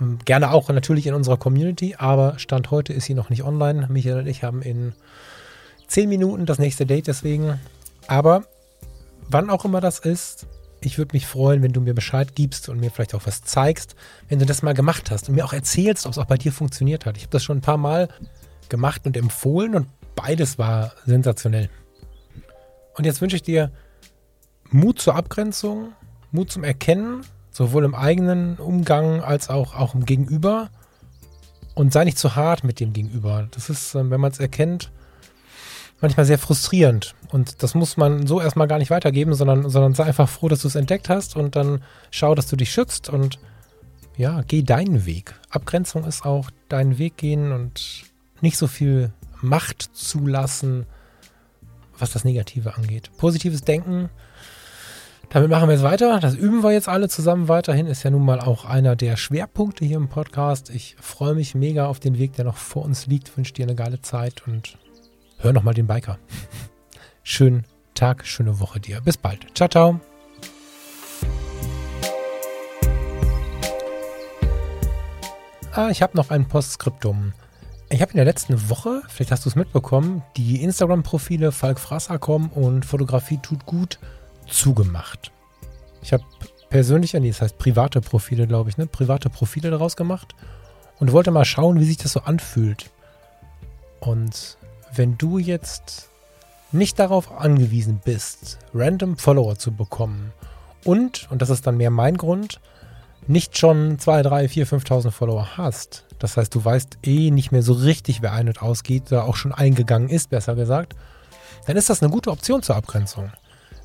[0.00, 3.88] Ähm, gerne auch natürlich in unserer Community, aber Stand heute ist sie noch nicht online.
[3.88, 4.92] Michael und ich haben in
[5.88, 7.58] zehn Minuten das nächste Date deswegen.
[8.06, 8.44] Aber
[9.28, 10.46] wann auch immer das ist,
[10.84, 13.94] ich würde mich freuen, wenn du mir Bescheid gibst und mir vielleicht auch was zeigst,
[14.28, 16.52] wenn du das mal gemacht hast und mir auch erzählst, ob es auch bei dir
[16.52, 17.16] funktioniert hat.
[17.16, 18.08] Ich habe das schon ein paar Mal
[18.68, 21.70] gemacht und empfohlen und beides war sensationell.
[22.96, 23.72] Und jetzt wünsche ich dir
[24.70, 25.92] Mut zur Abgrenzung,
[26.32, 30.70] Mut zum Erkennen, sowohl im eigenen Umgang als auch, auch im Gegenüber.
[31.74, 33.48] Und sei nicht zu hart mit dem Gegenüber.
[33.50, 34.92] Das ist, ähm, wenn man es erkennt,
[36.04, 37.14] manchmal sehr frustrierend.
[37.32, 40.60] Und das muss man so erstmal gar nicht weitergeben, sondern, sondern sei einfach froh, dass
[40.60, 43.38] du es entdeckt hast und dann schau, dass du dich schützt und
[44.16, 45.34] ja, geh deinen Weg.
[45.48, 48.04] Abgrenzung ist auch deinen Weg gehen und
[48.42, 50.86] nicht so viel Macht zulassen,
[51.98, 53.10] was das Negative angeht.
[53.16, 54.10] Positives Denken
[55.30, 56.20] damit machen wir jetzt weiter.
[56.20, 57.86] Das üben wir jetzt alle zusammen weiterhin.
[57.86, 60.70] Ist ja nun mal auch einer der Schwerpunkte hier im Podcast.
[60.70, 63.36] Ich freue mich mega auf den Weg, der noch vor uns liegt.
[63.36, 64.76] Wünsche dir eine geile Zeit und
[65.44, 66.18] hör nochmal den Biker.
[67.22, 67.64] Schönen
[67.94, 69.00] Tag, schöne Woche dir.
[69.02, 69.46] Bis bald.
[69.54, 70.00] Ciao, ciao.
[75.72, 77.32] Ah, ich habe noch ein Postskriptum.
[77.90, 82.48] Ich habe in der letzten Woche, vielleicht hast du es mitbekommen, die Instagram-Profile Falk Frasserkom
[82.50, 83.98] und Fotografie tut gut
[84.48, 85.30] zugemacht.
[86.02, 86.24] Ich habe
[86.70, 88.86] persönlich, nee, das heißt private Profile, glaube ich, ne?
[88.86, 90.34] Private Profile daraus gemacht
[90.98, 92.90] und wollte mal schauen, wie sich das so anfühlt.
[94.00, 94.58] Und
[94.96, 96.08] wenn du jetzt
[96.72, 100.32] nicht darauf angewiesen bist, random Follower zu bekommen
[100.84, 102.60] und, und das ist dann mehr mein Grund,
[103.26, 107.62] nicht schon 2, 3, 4, 5.000 Follower hast, das heißt, du weißt eh nicht mehr
[107.62, 110.94] so richtig, wer ein- und ausgeht, da auch schon eingegangen ist, besser gesagt,
[111.66, 113.32] dann ist das eine gute Option zur Abgrenzung.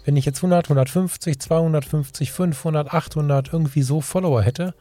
[0.06, 4.74] Wenn ich jetzt 100, 150, 250, 500, 800 irgendwie so Follower hätte,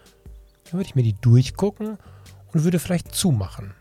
[0.64, 1.98] dann würde ich mir die durchgucken
[2.52, 3.74] und würde vielleicht zumachen.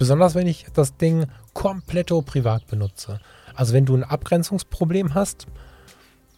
[0.00, 3.20] Besonders wenn ich das Ding komplett privat benutze.
[3.54, 5.46] Also wenn du ein Abgrenzungsproblem hast,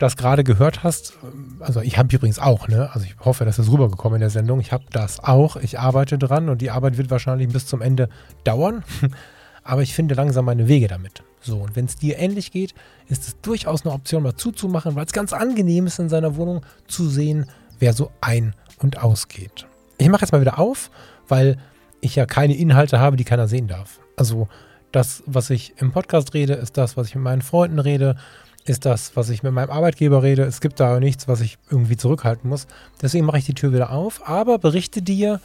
[0.00, 1.12] das gerade gehört hast,
[1.60, 2.90] also ich habe übrigens auch, ne?
[2.92, 4.58] Also ich hoffe, dass das rübergekommen in der Sendung.
[4.58, 5.54] Ich habe das auch.
[5.54, 8.08] Ich arbeite dran und die Arbeit wird wahrscheinlich bis zum Ende
[8.42, 8.82] dauern.
[9.62, 11.22] Aber ich finde langsam meine Wege damit.
[11.40, 12.74] So, und wenn es dir ähnlich geht,
[13.06, 16.62] ist es durchaus eine Option, mal zuzumachen, weil es ganz angenehm ist, in seiner Wohnung
[16.88, 17.46] zu sehen,
[17.78, 19.68] wer so ein- und ausgeht.
[19.98, 20.90] Ich mache jetzt mal wieder auf,
[21.28, 21.58] weil
[22.02, 24.00] ich ja keine Inhalte habe, die keiner sehen darf.
[24.16, 24.48] Also
[24.90, 28.16] das, was ich im Podcast rede, ist das, was ich mit meinen Freunden rede,
[28.64, 30.42] ist das, was ich mit meinem Arbeitgeber rede.
[30.42, 32.66] Es gibt da nichts, was ich irgendwie zurückhalten muss.
[33.00, 35.40] Deswegen mache ich die Tür wieder auf, aber berichte dir,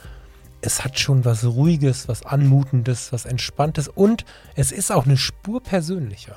[0.61, 5.61] es hat schon was Ruhiges, was Anmutendes, was Entspanntes und es ist auch eine Spur
[5.61, 6.35] persönlicher.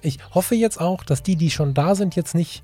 [0.00, 2.62] Ich hoffe jetzt auch, dass die, die schon da sind, jetzt nicht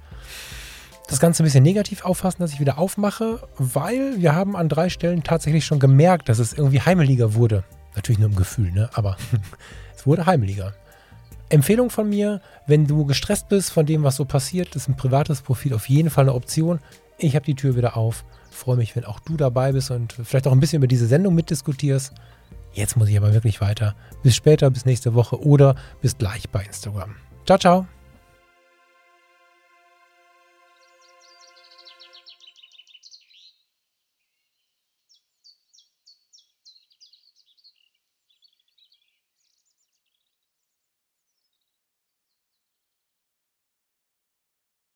[1.07, 4.89] das Ganze ein bisschen negativ auffassen, dass ich wieder aufmache, weil wir haben an drei
[4.89, 7.65] Stellen tatsächlich schon gemerkt, dass es irgendwie heimeliger wurde.
[7.95, 8.89] Natürlich nur im Gefühl, ne?
[8.95, 9.17] aber
[9.97, 10.75] es wurde heimeliger.
[11.51, 15.43] Empfehlung von mir, wenn du gestresst bist von dem, was so passiert, ist ein privates
[15.43, 16.81] Profil auf jeden Fall eine Option.
[17.19, 18.25] Ich habe die Tür wieder auf.
[18.51, 21.35] Freue mich, wenn auch du dabei bist und vielleicht auch ein bisschen über diese Sendung
[21.35, 22.13] mitdiskutierst.
[22.73, 23.95] Jetzt muss ich aber wirklich weiter.
[24.23, 27.15] Bis später, bis nächste Woche oder bis gleich bei Instagram.
[27.47, 27.94] Ciao, ciao.